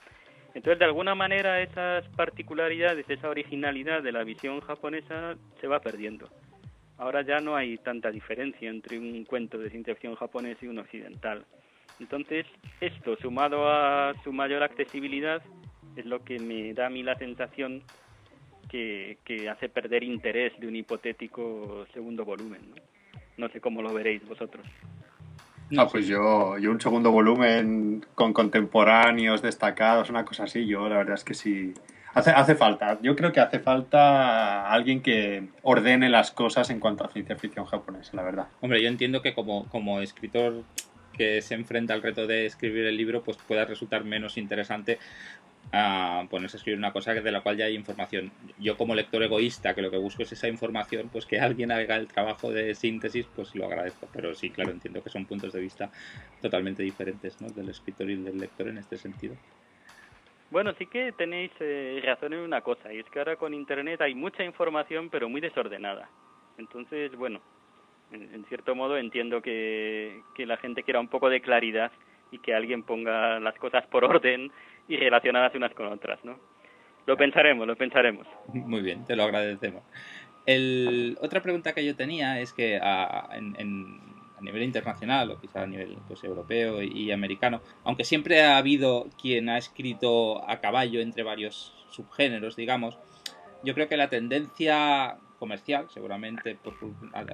Entonces, 0.55 0.79
de 0.79 0.85
alguna 0.85 1.15
manera, 1.15 1.61
esas 1.61 2.07
particularidades, 2.17 3.09
esa 3.11 3.29
originalidad 3.29 4.03
de 4.03 4.13
la 4.13 4.23
visión 4.23 4.61
japonesa 4.61 5.37
se 5.61 5.67
va 5.67 5.81
perdiendo. 5.81 6.29
Ahora 6.99 7.23
ya 7.23 7.41
no 7.41 7.57
hay 7.57 7.79
tanta 7.79 8.11
diferencia 8.11 8.71
entre 8.71 8.99
un 8.99 9.25
cuento 9.25 9.59
de 9.59 9.71
ciencia 9.71 9.95
ficción 9.95 10.15
japonés 10.15 10.57
y 10.63 10.69
un 10.69 10.79
occidental. 10.79 11.45
Entonces, 11.99 12.47
esto 12.81 13.17
sumado 13.17 13.69
a 13.69 14.15
su 14.23 14.33
mayor 14.33 14.63
accesibilidad 14.63 15.43
es 15.97 16.07
lo 16.07 16.25
que 16.25 16.39
me 16.39 16.73
da 16.75 16.87
a 16.87 16.91
mí 16.91 17.03
la 17.03 17.17
sensación 17.17 17.83
que, 18.69 19.19
hace 19.51 19.69
perder 19.69 20.05
interés 20.05 20.53
de 20.61 20.69
un 20.69 20.77
hipotético 20.77 21.87
segundo 21.93 22.25
volumen. 22.25 22.61
No, 23.37 23.49
sé 23.49 23.61
cómo 23.61 23.83
lo 23.83 23.93
veréis 23.93 24.25
vosotros. 24.27 24.65
No, 25.71 25.89
pues 25.89 26.07
yo, 26.07 26.59
yo 26.59 26.71
un 26.71 26.81
segundo 26.81 27.11
volumen 27.11 28.05
con 28.15 28.33
contemporáneos 28.33 29.43
destacados, 29.43 30.11
una 30.11 30.25
cosa 30.25 30.45
así, 30.45 30.67
yo 30.67 30.89
la 30.89 30.99
verdad 30.99 31.15
es 31.15 31.25
que 31.25 31.35
sí. 31.35 31.75
Hace, 32.15 32.31
hace 32.31 32.55
falta, 32.55 32.99
yo 33.03 33.15
creo 33.15 33.33
que 33.33 33.41
hace 33.41 33.61
falta 33.61 34.71
alguien 34.71 35.03
que 35.03 35.49
ordene 35.63 36.09
las 36.09 36.31
cosas 36.31 36.71
en 36.71 36.81
cuanto 36.81 37.05
a 37.05 37.09
ciencia 37.09 37.37
ficción 37.37 37.67
japonesa, 37.67 38.17
la 38.17 38.23
verdad. 38.23 38.49
Hombre, 38.61 38.83
yo 38.83 38.89
entiendo 38.89 39.21
que 39.23 39.35
como, 39.35 39.69
como 39.69 40.01
escritor 40.01 40.65
que 41.13 41.43
se 41.43 41.55
enfrenta 41.55 41.95
al 41.95 42.03
reto 42.03 42.27
de 42.27 42.47
escribir 42.47 42.87
el 42.87 42.97
libro, 42.97 43.23
pues 43.23 43.37
pueda 43.37 43.65
resultar 43.65 44.05
menos 44.05 44.39
interesante 44.39 44.99
a 45.73 46.27
ponerse 46.31 46.57
a 46.57 46.59
escribir 46.59 46.79
una 46.79 46.93
cosa 46.93 47.13
de 47.13 47.33
la 47.33 47.43
cual 47.43 47.57
ya 47.57 47.67
hay 47.67 47.75
información. 47.75 48.31
Yo 48.59 48.77
como 48.77 48.95
lector 48.95 49.23
egoísta, 49.23 49.75
que 49.75 49.83
lo 49.83 49.91
que 49.91 49.99
busco 49.99 50.23
es 50.23 50.33
esa 50.33 50.49
información, 50.49 51.11
pues 51.13 51.27
que 51.27 51.39
alguien 51.39 51.71
haga 51.73 51.97
el 51.97 52.09
trabajo 52.09 52.51
de 52.51 52.75
síntesis, 52.75 53.27
pues 53.27 53.55
lo 53.55 53.67
agradezco. 53.67 54.09
Pero 54.13 54.35
sí, 54.35 54.51
claro, 54.51 54.71
entiendo 54.71 55.03
que 55.03 55.11
son 55.11 55.27
puntos 55.27 55.53
de 55.53 55.61
vista 55.61 55.91
totalmente 56.41 56.83
diferentes 56.83 57.41
¿no? 57.41 57.49
del 57.49 57.69
escritor 57.69 58.09
y 58.11 58.17
del 58.17 58.39
lector 58.39 58.69
en 58.69 58.79
este 58.79 58.97
sentido. 58.97 59.37
Bueno, 60.51 60.73
sí 60.79 60.87
que 60.87 61.13
tenéis 61.13 61.51
eh, 61.61 62.01
razón 62.03 62.33
en 62.33 62.41
una 62.41 62.63
cosa, 62.63 62.91
y 62.91 63.01
es 63.01 63.11
que 63.11 63.19
ahora 63.19 63.37
con 63.37 63.53
Internet 63.53 64.01
hay 64.01 64.15
mucha 64.15 64.43
información, 64.43 65.11
pero 65.11 65.29
muy 65.29 65.43
desordenada. 65.43 66.09
Entonces, 66.57 67.15
bueno, 67.17 67.43
en, 68.13 68.43
cierto 68.47 68.75
modo 68.75 68.97
entiendo 68.97 69.43
que 69.43 70.23
la 70.39 70.57
gente 70.57 70.83
quiera 70.83 71.01
un 71.01 71.09
poco 71.09 71.29
de 71.29 71.43
claridad 71.43 71.93
y 72.31 72.39
que 72.39 72.55
alguien 72.55 72.83
ponga 72.83 73.41
las 73.41 73.55
cosas 73.57 73.87
por 73.87 74.05
orden 74.05 74.51
y 74.89 74.97
relacionadas 74.97 75.55
unas 75.55 75.73
con 75.75 75.87
otras, 75.87 76.25
¿no? 76.25 76.39
Lo 77.07 77.17
pensaremos, 77.17 77.67
lo 77.67 77.77
pensaremos. 77.77 78.27
Muy 78.53 78.81
bien, 78.81 79.05
te 79.05 79.17
lo 79.17 79.25
agradecemos. 79.25 79.83
El, 80.47 81.19
otra 81.21 81.43
pregunta 81.43 81.75
que 81.75 81.85
yo 81.85 81.95
tenía 81.95 82.41
es 82.41 82.53
que 82.53 82.79
a, 82.83 83.29
nivel 84.41 84.63
internacional 84.63 85.31
o 85.33 85.41
quizá 85.41 85.63
a 85.63 85.67
nivel 85.67 85.99
pues, 86.07 86.23
europeo 86.25 86.81
y 86.81 87.11
americano, 87.11 87.61
aunque 87.85 88.05
siempre 88.05 88.43
ha 88.43 88.57
habido 88.57 89.09
quien 89.21 89.49
ha 89.49 89.59
escrito 89.59 90.49
a 90.49 90.61
caballo 90.61 91.01
entre 91.01 91.23
varios 91.23 91.75
subgéneros, 91.91 92.57
digamos, 92.57 92.97
yo 93.65 93.75
creo 93.75 93.89
que 93.89 93.97
la 93.97 94.09
tendencia 94.09 95.19
comercial, 95.39 95.87
seguramente 95.93 96.59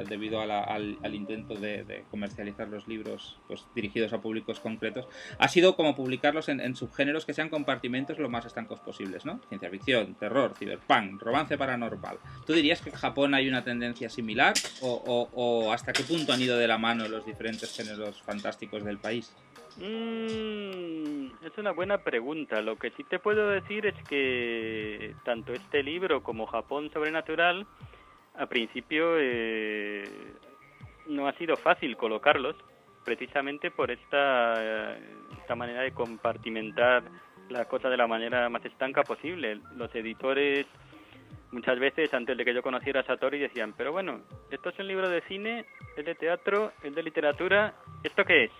debido 0.09 0.41
al, 0.41 1.15
intento 1.15 1.55
de, 1.55 2.05
comercializar 2.11 2.69
los 2.69 2.87
libros 2.87 3.39
pues, 3.49 3.67
dirigidos 3.75 4.13
a 4.13 4.21
públicos 4.21 4.61
concretos, 4.61 5.07
ha 5.39 5.49
sido 5.49 5.77
como 5.77 5.95
publicarlos 5.97 6.49
en, 6.49 6.75
subgéneros 6.77 7.25
que 7.25 7.35
sean 7.35 7.49
compartimentos 7.49 8.19
lo 8.19 8.29
más 8.29 8.45
estancos 8.45 8.81
posibles, 8.81 9.25
¿no? 9.25 9.41
Ciencia 9.49 9.71
ficción, 9.71 10.15
terror, 10.15 10.55
cyberpunk, 10.59 11.23
romance 11.23 11.57
paranormal. 11.57 12.19
¿Tú 12.47 12.53
dirías 12.53 12.81
que 12.81 12.91
en 12.91 12.97
Japón 12.97 13.35
hay 13.35 13.49
una 13.49 13.65
tendencia 13.65 14.09
similar 14.09 14.55
o, 14.81 15.73
hasta 15.73 15.93
qué 15.93 16.03
punto 16.03 16.33
han 16.33 16.41
ido 16.41 16.59
de 16.59 16.69
la 16.69 16.79
mano 16.79 17.09
los 17.09 17.25
diferentes 17.25 17.75
géneros 17.75 18.23
fantásticos 18.23 18.85
del 18.85 18.99
país? 18.99 19.35
Mm, 19.77 21.27
es 21.45 21.59
una 21.59 21.73
buena 21.73 21.99
pregunta. 21.99 22.61
Lo 22.61 22.77
que 22.77 22.91
sí 22.91 23.05
te 23.05 23.19
puedo 23.19 23.51
decir 23.51 23.87
es 23.87 23.95
que 24.09 25.15
tanto 25.25 25.53
este 25.53 25.83
libro 25.83 26.23
como 26.23 26.47
Japón 26.47 26.91
Sobrenatural 26.93 27.67
a 28.37 28.47
principio 28.47 29.17
eh, 29.19 30.05
no 31.07 31.29
ha 31.29 31.33
sido 31.35 31.57
fácil 31.57 31.97
colocarlos, 31.97 32.57
precisamente 33.05 33.71
por 33.71 33.91
esta, 33.91 34.97
esta 35.39 35.55
manera 35.55 35.83
de 35.83 35.93
compartimentar 35.93 37.05
la 37.51 37.67
cosa 37.67 37.89
de 37.89 37.97
la 37.97 38.07
manera 38.07 38.49
más 38.49 38.65
estanca 38.65 39.03
posible. 39.03 39.61
Los 39.77 39.95
editores 39.95 40.67
muchas 41.55 41.79
veces 41.79 42.13
antes 42.13 42.37
de 42.37 42.45
que 42.45 42.53
yo 42.53 42.63
conociera 42.63 43.01
a 43.01 43.05
Satori 43.05 43.39
decían, 43.39 43.75
pero 43.77 43.93
bueno, 43.93 44.23
esto 44.51 44.71
es 44.71 44.79
un 44.79 44.89
libro 44.89 45.09
de 45.09 45.23
cine, 45.23 45.65
es 45.97 46.05
de 46.05 46.15
teatro, 46.17 46.73
es 46.83 46.95
de 46.95 47.03
literatura, 47.03 47.75
¿esto 48.03 48.25
qué 48.25 48.45
es? 48.45 48.51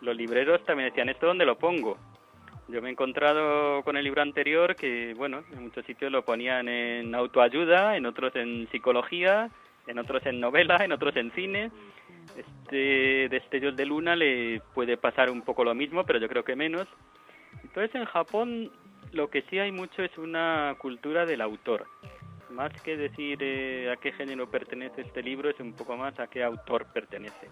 Los 0.00 0.16
libreros 0.16 0.64
también 0.64 0.88
decían, 0.88 1.08
¿esto 1.08 1.26
dónde 1.26 1.46
lo 1.46 1.56
pongo? 1.56 1.96
Yo 2.68 2.82
me 2.82 2.88
he 2.88 2.92
encontrado 2.92 3.82
con 3.84 3.96
el 3.96 4.02
libro 4.02 4.22
anterior 4.22 4.74
que, 4.74 5.14
bueno, 5.14 5.44
en 5.52 5.62
muchos 5.62 5.86
sitios 5.86 6.10
lo 6.10 6.24
ponían 6.24 6.68
en 6.68 7.14
autoayuda, 7.14 7.96
en 7.96 8.06
otros 8.06 8.34
en 8.34 8.68
psicología, 8.72 9.50
en 9.86 9.98
otros 10.00 10.26
en 10.26 10.40
novela, 10.40 10.84
en 10.84 10.90
otros 10.90 11.14
en 11.16 11.30
cine. 11.32 11.70
Este 12.36 13.28
Destellos 13.28 13.76
de 13.76 13.86
Luna 13.86 14.16
le 14.16 14.60
puede 14.74 14.96
pasar 14.96 15.30
un 15.30 15.42
poco 15.42 15.62
lo 15.62 15.74
mismo, 15.76 16.04
pero 16.04 16.18
yo 16.18 16.28
creo 16.28 16.42
que 16.42 16.56
menos. 16.56 16.88
Entonces 17.62 17.94
en 17.94 18.04
Japón 18.04 18.72
lo 19.12 19.30
que 19.30 19.42
sí 19.42 19.60
hay 19.60 19.70
mucho 19.70 20.02
es 20.02 20.18
una 20.18 20.74
cultura 20.78 21.24
del 21.24 21.42
autor. 21.42 21.86
Más 22.50 22.72
que 22.82 22.96
decir 22.96 23.38
eh, 23.42 23.92
a 23.92 23.96
qué 23.96 24.10
género 24.12 24.50
pertenece 24.50 25.02
este 25.02 25.22
libro, 25.22 25.50
es 25.50 25.60
un 25.60 25.72
poco 25.72 25.96
más 25.96 26.18
a 26.18 26.26
qué 26.26 26.42
autor 26.42 26.86
pertenece. 26.92 27.48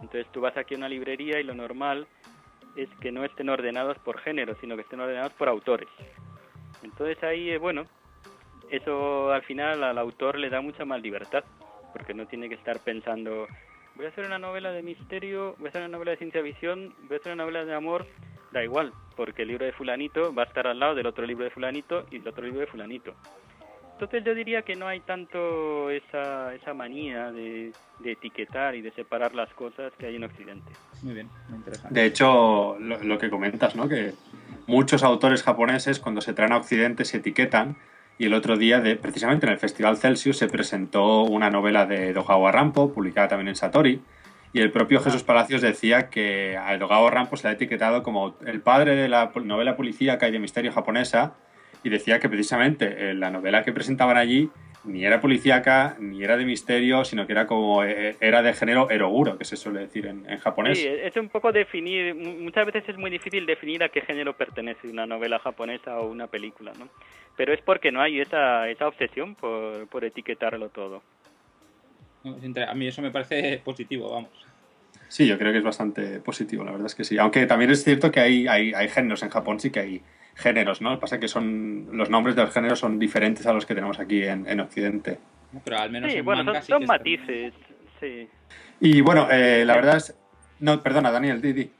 Entonces 0.00 0.30
tú 0.32 0.40
vas 0.40 0.56
aquí 0.56 0.74
a 0.74 0.78
una 0.78 0.88
librería 0.88 1.40
y 1.40 1.44
lo 1.44 1.54
normal 1.54 2.06
es 2.76 2.88
que 3.00 3.12
no 3.12 3.24
estén 3.24 3.48
ordenados 3.48 3.98
por 3.98 4.18
género, 4.18 4.54
sino 4.60 4.76
que 4.76 4.82
estén 4.82 5.00
ordenados 5.00 5.32
por 5.34 5.48
autores. 5.48 5.88
Entonces 6.82 7.22
ahí, 7.22 7.50
eh, 7.50 7.58
bueno, 7.58 7.84
eso 8.70 9.30
al 9.30 9.42
final 9.42 9.84
al 9.84 9.98
autor 9.98 10.38
le 10.38 10.50
da 10.50 10.60
mucha 10.60 10.84
más 10.84 11.00
libertad, 11.02 11.44
porque 11.92 12.14
no 12.14 12.26
tiene 12.26 12.48
que 12.48 12.54
estar 12.54 12.80
pensando, 12.80 13.46
voy 13.94 14.06
a 14.06 14.08
hacer 14.08 14.24
una 14.24 14.38
novela 14.38 14.72
de 14.72 14.82
misterio, 14.82 15.54
voy 15.58 15.66
a 15.66 15.68
hacer 15.68 15.82
una 15.82 15.92
novela 15.92 16.12
de 16.12 16.16
ciencia 16.16 16.42
ficción, 16.42 16.94
voy 17.02 17.16
a 17.16 17.20
hacer 17.20 17.32
una 17.32 17.44
novela 17.44 17.64
de 17.64 17.74
amor, 17.74 18.06
da 18.50 18.64
igual, 18.64 18.92
porque 19.16 19.42
el 19.42 19.48
libro 19.48 19.66
de 19.66 19.72
fulanito 19.72 20.34
va 20.34 20.44
a 20.44 20.46
estar 20.46 20.66
al 20.66 20.78
lado 20.78 20.94
del 20.94 21.06
otro 21.06 21.26
libro 21.26 21.44
de 21.44 21.50
fulanito 21.50 22.06
y 22.10 22.16
el 22.16 22.28
otro 22.28 22.44
libro 22.44 22.60
de 22.60 22.66
fulanito. 22.66 23.14
Entonces 23.92 24.24
yo 24.24 24.34
diría 24.34 24.62
que 24.62 24.74
no 24.74 24.88
hay 24.88 25.00
tanto 25.00 25.90
esa, 25.90 26.54
esa 26.54 26.74
manía 26.74 27.30
de, 27.30 27.72
etiquetar 28.04 28.74
y 28.74 28.82
de 28.82 28.90
separar 28.90 29.34
las 29.34 29.52
cosas 29.54 29.92
que 29.96 30.06
hay 30.06 30.16
en 30.16 30.24
Occidente. 30.24 30.72
Muy 31.02 31.14
bien, 31.14 31.28
muy 31.48 31.58
interesante. 31.58 31.94
De 31.94 32.06
hecho, 32.06 32.76
lo, 32.80 33.18
que 33.18 33.30
comentas, 33.30 33.76
¿no? 33.76 33.88
Que 33.88 34.12
muchos 34.66 35.04
autores 35.04 35.42
japoneses 35.42 36.00
cuando 36.00 36.20
se 36.20 36.34
traen 36.34 36.52
a 36.52 36.56
Occidente 36.56 37.04
se 37.04 37.18
etiquetan 37.18 37.76
y 38.18 38.26
el 38.26 38.34
otro 38.34 38.56
día, 38.56 38.80
de, 38.80 38.96
precisamente 38.96 39.46
en 39.46 39.52
el 39.52 39.58
Festival 39.58 39.96
Celsius, 39.96 40.36
se 40.36 40.48
presentó 40.48 41.22
una 41.22 41.50
novela 41.50 41.86
de 41.86 42.12
Dogawa 42.12 42.52
Rampo, 42.52 42.92
publicada 42.92 43.28
también 43.28 43.48
en 43.48 43.56
Satori, 43.56 44.02
y 44.52 44.60
el 44.60 44.70
propio 44.70 44.98
ah. 44.98 45.02
Jesús 45.02 45.22
Palacios 45.22 45.62
decía 45.62 46.10
que 46.10 46.56
a 46.56 46.76
Dogawa 46.76 47.10
Rampo 47.10 47.36
se 47.36 47.44
le 47.44 47.50
ha 47.50 47.52
etiquetado 47.54 48.02
como 48.02 48.36
el 48.46 48.60
padre 48.60 48.94
de 48.96 49.08
la 49.08 49.32
novela 49.42 49.76
policíaca 49.76 50.28
y 50.28 50.32
de 50.32 50.38
misterio 50.38 50.72
japonesa, 50.72 51.34
y 51.82 51.90
decía 51.90 52.20
que 52.20 52.28
precisamente 52.28 53.10
eh, 53.10 53.14
la 53.14 53.30
novela 53.30 53.64
que 53.64 53.72
presentaban 53.72 54.16
allí 54.16 54.50
ni 54.84 55.04
era 55.04 55.20
policíaca, 55.20 55.96
ni 56.00 56.24
era 56.24 56.36
de 56.36 56.44
misterio, 56.44 57.04
sino 57.04 57.26
que 57.26 57.32
era 57.32 57.46
como 57.46 57.84
eh, 57.84 58.16
era 58.20 58.42
de 58.42 58.52
género 58.52 58.90
eroguro, 58.90 59.38
que 59.38 59.44
se 59.44 59.56
suele 59.56 59.80
decir 59.80 60.06
en, 60.06 60.24
japonés. 60.38 60.78
Sí, 60.78 60.88
es 60.88 61.16
un 61.16 61.28
poco 61.28 61.52
definir, 61.52 62.14
muchas 62.14 62.66
veces 62.66 62.88
es 62.88 62.96
muy 62.96 63.10
difícil 63.10 63.46
definir 63.46 63.84
a 63.84 63.90
qué 63.90 64.00
género 64.00 64.36
pertenece 64.36 64.88
una 64.88 65.06
novela 65.06 65.38
japonesa 65.38 66.00
o 66.00 66.10
una 66.10 66.26
película, 66.26 66.72
¿no? 66.78 66.88
Pero 67.36 67.52
es 67.52 67.60
porque 67.60 67.92
no 67.92 68.00
hay 68.02 68.20
esa, 68.20 68.68
esa 68.68 68.88
obsesión 68.88 69.36
por, 69.36 69.86
por 69.88 70.04
etiquetarlo 70.04 70.68
todo. 70.70 71.02
A 72.24 72.74
mí 72.74 72.86
eso 72.86 73.02
me 73.02 73.10
parece 73.10 73.60
positivo, 73.64 74.10
vamos. 74.10 74.30
Sí, 75.08 75.26
yo 75.26 75.38
creo 75.38 75.52
que 75.52 75.58
es 75.58 75.64
bastante 75.64 76.20
positivo, 76.20 76.64
la 76.64 76.72
verdad 76.72 76.86
es 76.86 76.94
que 76.94 77.04
sí. 77.04 77.18
Aunque 77.18 77.46
también 77.46 77.70
es 77.70 77.84
cierto 77.84 78.10
que 78.10 78.20
hay, 78.20 78.46
hay, 78.48 78.72
hay 78.74 78.88
géneros 78.88 79.22
en 79.22 79.28
Japón, 79.28 79.60
sí 79.60 79.70
que 79.70 79.80
hay 79.80 80.02
géneros, 80.34 80.80
¿no? 80.80 80.90
Lo 80.90 80.96
que 80.96 81.00
pasa 81.00 81.16
es 81.16 81.20
que 81.20 81.28
son, 81.28 81.88
los 81.92 82.10
nombres 82.10 82.36
de 82.36 82.42
los 82.42 82.52
géneros 82.52 82.78
son 82.78 82.98
diferentes 82.98 83.46
a 83.46 83.52
los 83.52 83.66
que 83.66 83.74
tenemos 83.74 83.98
aquí 83.98 84.24
en, 84.24 84.60
Occidente. 84.60 85.18
Pero 85.64 85.78
al 85.78 85.90
menos 85.90 86.12
sí, 86.12 86.20
bueno, 86.20 86.60
son, 86.62 86.84
matices, 86.86 87.52
sí. 88.00 88.28
Y 88.80 89.00
bueno, 89.00 89.28
eh, 89.30 89.64
la 89.64 89.74
verdad 89.74 89.96
es... 89.96 90.18
No, 90.60 90.82
perdona, 90.82 91.10
Daniel, 91.10 91.40
Didi. 91.42 91.70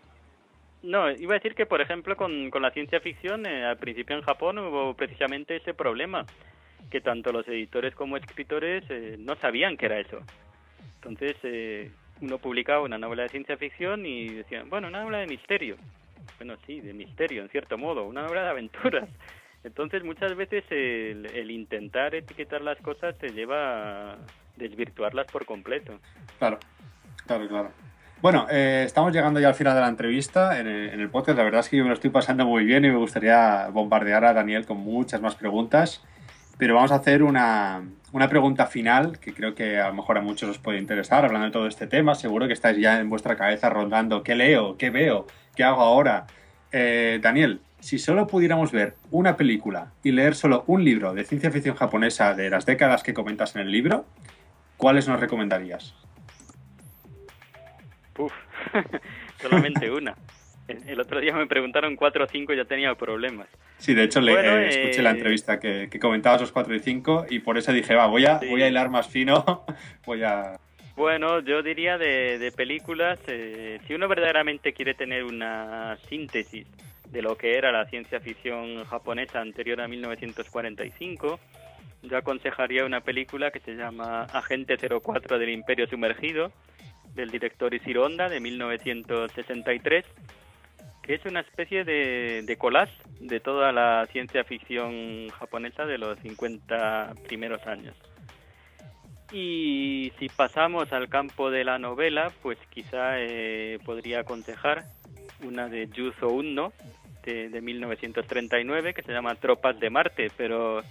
No, 0.83 1.11
iba 1.11 1.35
a 1.35 1.38
decir 1.38 1.55
que, 1.55 1.67
por 1.67 1.81
ejemplo, 1.81 2.17
con, 2.17 2.51
con 2.51 2.62
la 2.62 2.73
ciencia 2.73 3.01
ficción, 3.01 3.47
eh, 3.47 3.65
al 3.65 3.77
principio 3.77 4.17
en 4.17 4.23
Japón 4.23 4.59
hubo 4.59 4.95
precisamente 4.95 5.57
ese 5.57 5.75
problema. 5.75 6.27
que 6.91 7.01
tanto 7.01 7.33
los 7.33 7.47
editores 7.49 7.95
como 7.95 8.17
escritores 8.17 8.85
eh, 8.91 9.17
no 9.19 9.37
sabían 9.37 9.77
que 9.77 9.87
era 9.87 10.01
eso. 10.01 10.19
Entonces, 10.97 11.37
eh, 11.43 11.91
uno 12.21 12.38
publicaba 12.38 12.83
una 12.83 12.99
novela 12.99 13.23
de 13.23 13.29
ciencia 13.31 13.57
ficción 13.57 14.05
y 14.05 14.29
decían, 14.29 14.69
bueno, 14.69 14.88
una 14.88 15.01
novela 15.01 15.19
de 15.19 15.27
misterio. 15.27 15.77
Bueno, 16.39 16.57
sí, 16.67 16.81
de 16.81 16.93
misterio, 16.93 17.43
en 17.43 17.49
cierto 17.49 17.79
modo, 17.79 18.05
una 18.05 18.23
novela 18.23 18.45
de 18.45 18.51
aventuras. 18.51 19.09
Entonces, 19.65 20.03
muchas 20.03 20.35
veces 20.35 20.65
el, 20.71 21.27
el 21.35 21.51
intentar 21.51 22.15
etiquetar 22.15 22.63
las 22.63 22.79
cosas 22.79 23.17
te 23.19 23.29
lleva 23.31 24.13
a 24.13 24.19
desvirtuarlas 24.57 25.27
por 25.27 25.47
completo. 25.47 26.01
Claro, 26.39 26.59
claro, 27.27 27.49
claro. 27.49 27.71
Bueno, 28.23 28.47
eh, 28.49 28.85
estamos 28.87 29.13
llegando 29.13 29.41
ya 29.41 29.49
al 29.49 29.57
final 29.57 29.75
de 29.75 29.81
la 29.81 29.89
entrevista 29.89 30.61
en 30.61 30.69
el, 30.69 30.91
en 30.91 31.01
el, 31.01 31.11
podcast. 31.11 31.37
La 31.37 31.43
verdad 31.43 31.59
es 31.59 31.69
que 31.69 31.77
yo 31.77 31.83
me 31.83 31.89
lo 31.89 31.95
estoy 31.95 32.11
pasando 32.11 32.47
muy 32.47 32.65
bien 32.65 32.85
y 32.85 32.89
me 32.89 32.97
gustaría 32.97 33.67
bombardear 33.73 34.25
a 34.25 34.33
Daniel 34.33 34.65
con 34.65 34.79
muchas 34.79 35.21
más 35.21 35.35
preguntas. 35.35 36.05
Pero 36.57 36.77
vamos 36.77 36.93
a 36.93 36.97
hacer 36.97 37.25
una, 37.25 37.83
una, 38.13 38.29
pregunta 38.29 38.67
final 38.67 39.19
que 39.19 39.35
creo 39.35 39.57
que 39.57 39.81
a 39.81 39.89
lo 39.89 39.95
mejor 39.95 40.19
a 40.19 40.21
muchos 40.21 40.51
os 40.51 40.59
puede 40.59 40.79
interesar, 40.79 41.25
hablando 41.25 41.47
de 41.47 41.53
todo 41.53 41.67
este 41.67 41.89
tema. 41.89 42.15
Seguro 42.15 42.47
que 42.47 42.53
estáis 42.53 42.79
ya 42.79 43.01
en 43.01 43.11
vuestra 43.11 43.35
cabeza 43.35 43.69
rondando 43.71 44.23
qué 44.23 44.37
leo, 44.37 44.77
qué 44.77 44.91
veo, 44.91 45.27
qué 45.55 45.65
hago 45.65 45.81
ahora. 45.81 46.27
Eh, 46.71 47.19
Daniel, 47.23 47.61
si 47.81 47.99
solo 47.99 48.27
pudiéramos 48.27 48.73
ver 48.73 48.95
una 49.11 49.37
película 49.37 49.93
y 50.03 50.12
leer 50.12 50.35
solo 50.35 50.65
un 50.67 50.85
libro 50.85 51.15
de 51.15 51.25
ciencia 51.25 51.51
ficción 51.51 51.75
japonesa 51.75 52.35
de 52.35 52.49
las 52.49 52.65
décadas 52.65 53.03
que 53.03 53.12
comentas 53.12 53.57
en 53.57 53.62
el 53.62 53.73
libro, 53.73 54.07
¿cuáles 54.77 55.09
nos 55.09 55.21
recomendarías? 55.21 55.95
Uf, 58.19 58.33
solamente 59.41 59.91
una. 59.91 60.17
El 60.69 61.01
otro 61.01 61.21
día 61.21 61.35
me 61.35 61.47
preguntaron 61.47 61.97
cuatro 61.97 62.25
o 62.25 62.29
cinco 62.29 62.53
y 62.53 62.57
ya 62.57 62.65
tenía 62.65 62.95
problemas. 62.95 63.49
Sí, 63.79 63.95
de 63.95 64.05
hecho 64.05 64.21
le, 64.21 64.33
bueno, 64.33 64.59
eh, 64.59 64.69
escuché 64.69 65.01
eh... 65.01 65.03
la 65.03 65.11
entrevista 65.11 65.59
que, 65.59 65.88
que, 65.91 65.99
comentabas 65.99 66.41
los 66.41 66.53
cuatro 66.53 66.75
y 66.75 66.79
cinco 66.79 67.27
y 67.29 67.41
por 67.41 67.59
eso 67.59 67.73
dije, 67.73 67.97
va, 67.97 68.07
voy 68.07 68.27
a, 68.27 68.38
sí. 68.38 68.47
voy 68.49 68.62
a 68.62 68.69
hilar 68.69 68.91
más 68.91 69.09
fino, 69.09 69.65
voy 70.07 70.23
a... 70.23 70.59
Bueno, 70.96 71.40
yo 71.40 71.62
diría 71.62 71.96
de, 71.96 72.38
de 72.38 72.52
películas, 72.52 73.18
eh, 73.26 73.81
si 73.87 73.94
uno 73.94 74.09
verdaderamente 74.09 74.74
quiere 74.74 74.94
tener 74.94 75.24
una 75.24 75.96
síntesis 76.09 76.66
de 77.11 77.22
lo 77.22 77.37
que 77.37 77.57
era 77.57 77.72
la 77.72 77.87
ciencia 77.87 78.20
ficción 78.20 78.85
japonesa 78.85 79.40
anterior 79.40 79.81
a 79.81 79.88
1945, 79.88 81.40
yo 82.02 82.16
aconsejaría 82.16 82.85
una 82.85 83.00
película 83.00 83.50
que 83.50 83.61
se 83.61 83.74
llama 83.74 84.24
Agente 84.24 84.76
04 84.76 85.38
del 85.38 85.50
Imperio 85.50 85.87
Sumergido, 85.87 86.52
del 87.14 87.31
director 87.31 87.72
Isiro 87.72 88.05
Honda, 88.05 88.28
de 88.28 88.40
1963, 88.40 90.05
que 91.02 91.14
es 91.14 91.24
una 91.24 91.40
especie 91.40 91.85
de, 91.85 92.42
de 92.44 92.57
collage 92.57 92.96
de 93.20 93.40
toda 93.40 93.72
la 93.72 94.07
ciencia 94.12 94.44
ficción 94.44 95.28
japonesa 95.31 95.87
de 95.87 95.98
los 95.98 96.18
50 96.20 97.14
primeros 97.26 97.66
años. 97.66 97.94
Y 99.33 100.12
si 100.18 100.29
pasamos 100.29 100.92
al 100.92 101.09
campo 101.09 101.51
de 101.51 101.64
la 101.64 101.79
novela, 101.79 102.31
pues 102.42 102.59
quizá 102.68 103.18
eh, 103.18 103.79
podría 103.85 104.21
aconsejar 104.21 104.85
una 105.42 105.68
de 105.68 105.88
Yuzo 105.88 106.29
Unno, 106.29 106.75
de, 107.25 107.49
de 107.49 107.61
1939, 107.62 108.92
que 108.92 109.03
se 109.03 109.12
llama 109.12 109.35
Tropas 109.37 109.81
de 109.81 109.88
Marte, 109.88 110.31
pero 110.37 110.83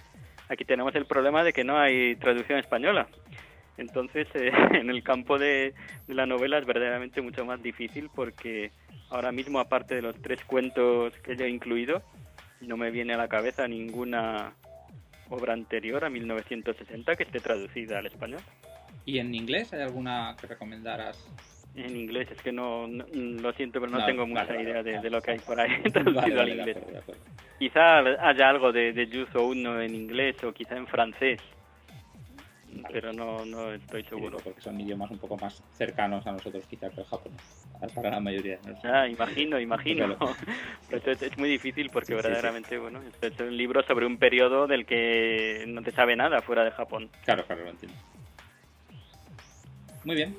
aquí 0.49 0.65
tenemos 0.65 0.95
el 0.95 1.05
problema 1.05 1.43
de 1.43 1.53
que 1.53 1.63
no 1.63 1.77
hay 1.77 2.15
traducción 2.15 2.57
española. 2.57 3.07
Entonces, 3.77 4.27
eh, 4.33 4.51
en 4.73 4.89
el 4.89 5.03
campo 5.03 5.37
de, 5.37 5.75
de, 6.07 6.13
la 6.15 6.25
novela 6.25 6.57
es 6.57 6.65
verdaderamente 6.65 7.21
mucho 7.21 7.45
más 7.45 7.61
difícil 7.61 8.09
porque 8.13 8.71
ahora 9.11 9.31
mismo, 9.31 9.59
aparte 9.59 9.93
de 9.93 10.01
los 10.01 10.19
tres 10.19 10.43
cuentos 10.45 11.13
que 11.19 11.35
yo 11.35 11.45
he 11.45 11.49
incluido, 11.49 12.01
no 12.61 12.75
me 12.75 12.89
viene 12.89 13.13
a 13.13 13.17
la 13.17 13.27
cabeza 13.27 13.67
ninguna 13.67 14.53
obra 15.31 15.53
anterior 15.53 16.03
a 16.05 16.09
1960 16.09 17.15
que 17.15 17.23
esté 17.23 17.39
traducida 17.39 17.99
al 17.99 18.05
español. 18.05 18.41
¿Y 19.05 19.17
en 19.17 19.33
inglés 19.33 19.73
hay 19.73 19.81
alguna 19.81 20.35
que 20.39 20.47
recomendaras? 20.47 21.27
En 21.73 21.95
inglés, 21.95 22.27
es 22.29 22.41
que 22.41 22.51
no, 22.51 22.85
no 22.85 23.05
lo 23.13 23.53
siento, 23.53 23.79
pero 23.79 23.91
no, 23.91 23.99
no 23.99 24.05
tengo 24.05 24.27
mucha 24.27 24.43
vale, 24.43 24.63
idea 24.63 24.75
vale, 24.75 24.91
de, 24.91 24.99
de, 24.99 25.09
lo 25.09 25.21
que 25.21 25.31
hay 25.31 25.39
por 25.39 25.59
ahí 25.59 25.81
traducido 25.93 26.41
al 26.41 26.49
inglés. 26.49 26.75
De 26.75 26.81
acuerdo, 26.81 26.91
de 26.91 26.97
acuerdo. 26.99 27.21
Quizá 27.57 27.99
haya 28.27 28.49
algo 28.49 28.71
de, 28.71 28.91
de 28.91 29.07
Yuzo 29.07 29.45
Uno 29.45 29.81
en 29.81 29.95
inglés 29.95 30.43
o 30.43 30.51
quizá 30.51 30.75
en 30.75 30.87
francés, 30.87 31.39
pero 32.91 33.13
no, 33.13 33.45
no 33.45 33.71
estoy 33.71 34.03
seguro. 34.03 34.37
Porque 34.43 34.61
son 34.61 34.79
idiomas 34.79 35.11
un 35.11 35.19
poco 35.19 35.37
más 35.37 35.63
cercanos 35.73 36.25
a 36.27 36.31
nosotros 36.31 36.65
quizá 36.67 36.89
que 36.89 37.01
el 37.01 37.07
japonés, 37.07 37.60
para 37.95 38.11
la 38.11 38.19
mayoría. 38.19 38.59
¿no? 38.65 38.75
Ah, 38.83 39.07
imagino, 39.07 39.59
imagino. 39.59 40.17
Pues 40.89 41.07
es, 41.07 41.21
es, 41.21 41.37
muy 41.37 41.49
difícil 41.49 41.89
porque 41.89 42.07
sí, 42.07 42.13
verdaderamente, 42.13 42.71
sí, 42.71 42.77
bueno, 42.77 42.99
es 43.21 43.39
un 43.39 43.55
libro 43.55 43.81
sobre 43.83 44.05
un 44.05 44.17
periodo 44.17 44.67
del 44.67 44.85
que 44.85 45.63
no 45.67 45.81
te 45.81 45.91
sabe 45.91 46.17
nada 46.17 46.41
fuera 46.41 46.65
de 46.65 46.71
Japón. 46.71 47.09
Claro, 47.23 47.45
claro, 47.45 47.63
lo 47.63 47.69
entiendo. 47.69 47.97
Muy 50.03 50.15
bien. 50.15 50.35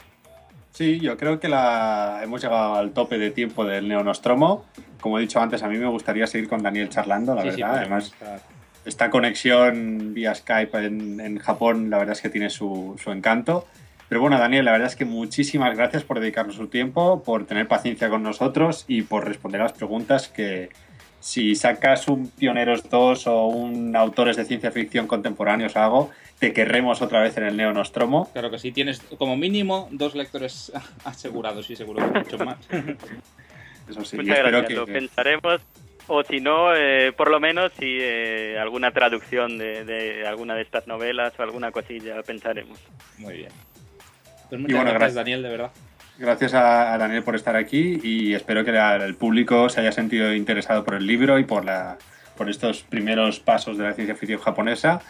Sí, 0.72 1.00
yo 1.00 1.16
creo 1.16 1.40
que 1.40 1.48
la... 1.48 2.20
hemos 2.22 2.42
llegado 2.42 2.74
al 2.74 2.92
tope 2.92 3.16
de 3.18 3.30
tiempo 3.30 3.64
del 3.64 3.88
Neonostromo. 3.88 4.66
Como 5.00 5.18
he 5.18 5.22
dicho 5.22 5.40
antes, 5.40 5.62
a 5.62 5.68
mí 5.68 5.78
me 5.78 5.86
gustaría 5.86 6.26
seguir 6.26 6.48
con 6.48 6.62
Daniel 6.62 6.90
charlando, 6.90 7.34
la 7.34 7.44
verdad. 7.44 7.76
Además, 7.76 8.06
estar 8.06 8.40
esta 8.84 9.10
conexión 9.10 10.12
vía 10.14 10.34
Skype 10.34 10.76
en, 10.78 11.20
en, 11.20 11.38
Japón, 11.38 11.90
la 11.90 11.98
verdad 11.98 12.14
es 12.14 12.20
que 12.20 12.30
tiene 12.30 12.50
su, 12.50 12.98
su, 13.02 13.10
encanto. 13.10 13.66
Pero 14.12 14.20
bueno, 14.20 14.38
Daniel, 14.38 14.66
la 14.66 14.72
verdad 14.72 14.88
es 14.88 14.94
que 14.94 15.06
muchísimas 15.06 15.74
gracias 15.74 16.04
por 16.04 16.20
dedicarnos 16.20 16.56
su 16.56 16.68
tiempo, 16.68 17.22
por 17.22 17.46
tener 17.46 17.66
paciencia 17.66 18.10
con 18.10 18.22
nosotros 18.22 18.84
y 18.86 19.00
por 19.00 19.26
responder 19.26 19.62
a 19.62 19.64
las 19.64 19.72
preguntas 19.72 20.28
que 20.28 20.68
si 21.18 21.54
sacas 21.54 22.08
un 22.08 22.28
Pioneros 22.28 22.90
2 22.90 23.26
o 23.28 23.46
un 23.46 23.96
Autores 23.96 24.36
de 24.36 24.44
Ciencia 24.44 24.70
Ficción 24.70 25.06
Contemporáneos 25.06 25.76
o 25.76 25.78
algo, 25.80 26.10
te 26.38 26.52
querremos 26.52 27.00
otra 27.00 27.22
vez 27.22 27.38
en 27.38 27.44
el 27.44 27.56
Neo 27.56 27.72
Nostromo. 27.72 28.28
Claro 28.34 28.50
que 28.50 28.58
sí, 28.58 28.70
tienes 28.70 29.00
como 29.16 29.34
mínimo 29.34 29.88
dos 29.90 30.14
lectores 30.14 30.70
asegurados 31.04 31.70
y 31.70 31.76
seguro 31.76 32.12
que 32.12 32.18
mucho 32.18 32.36
más. 32.36 32.58
Eso 33.88 34.04
sí, 34.04 34.16
Muchas 34.16 34.40
gracias, 34.40 34.66
que, 34.66 34.74
lo 34.74 34.84
pensaremos 34.84 35.62
o 36.08 36.22
si 36.22 36.38
no, 36.38 36.76
eh, 36.76 37.12
por 37.12 37.30
lo 37.30 37.40
menos 37.40 37.72
si 37.78 37.96
eh, 37.98 38.58
alguna 38.58 38.90
traducción 38.90 39.56
de, 39.56 39.86
de, 39.86 40.26
alguna 40.26 40.54
de 40.54 40.60
estas 40.60 40.86
novelas 40.86 41.32
o 41.38 41.42
alguna 41.42 41.72
cosilla 41.72 42.22
pensaremos. 42.22 42.78
Muy 43.16 43.38
bien. 43.38 43.71
Pues 44.52 44.60
muchas 44.60 44.76
bueno, 44.76 44.90
gracias, 44.90 45.00
gracias, 45.00 45.14
Daniel, 45.14 45.42
de 45.42 45.48
verdad. 45.48 45.70
Gracias 46.18 46.52
a, 46.52 46.92
a, 46.92 46.98
Daniel 46.98 47.22
por 47.22 47.36
estar 47.36 47.56
aquí 47.56 47.98
y 48.02 48.34
espero 48.34 48.66
que 48.66 48.72
la, 48.72 48.96
el 48.96 49.14
público 49.14 49.70
se 49.70 49.80
haya 49.80 49.92
sentido 49.92 50.34
interesado 50.34 50.84
por 50.84 50.92
el 50.92 51.06
libro 51.06 51.38
y 51.38 51.44
por, 51.44 51.64
la, 51.64 51.96
por 52.36 52.50
estos 52.50 52.82
primeros 52.82 53.40
pasos 53.40 53.78
de 53.78 53.84
la 53.84 53.94
ciencia 53.94 54.14
ficción 54.14 54.38
japonesa. 54.38 55.00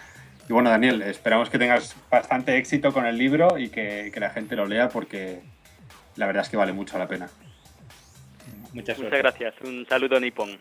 Y 0.48 0.52
bueno, 0.52 0.70
Daniel, 0.70 1.02
esperamos 1.02 1.50
que 1.50 1.58
tengas 1.58 1.96
bastante 2.08 2.56
éxito 2.56 2.92
con 2.92 3.04
el 3.04 3.18
libro 3.18 3.58
y 3.58 3.68
que, 3.68 4.12
que 4.14 4.20
la 4.20 4.30
gente 4.30 4.54
lo 4.54 4.64
lea 4.64 4.90
porque 4.90 5.40
la 6.14 6.26
verdad 6.26 6.44
es 6.44 6.48
que 6.48 6.56
vale 6.56 6.72
mucho 6.72 6.96
la 6.96 7.08
pena. 7.08 7.28
Muchas, 8.72 8.96
Muchas 8.96 9.18
gracias. 9.18 9.54
Un 9.64 9.84
saludo 9.88 10.20
nipón. 10.20 10.56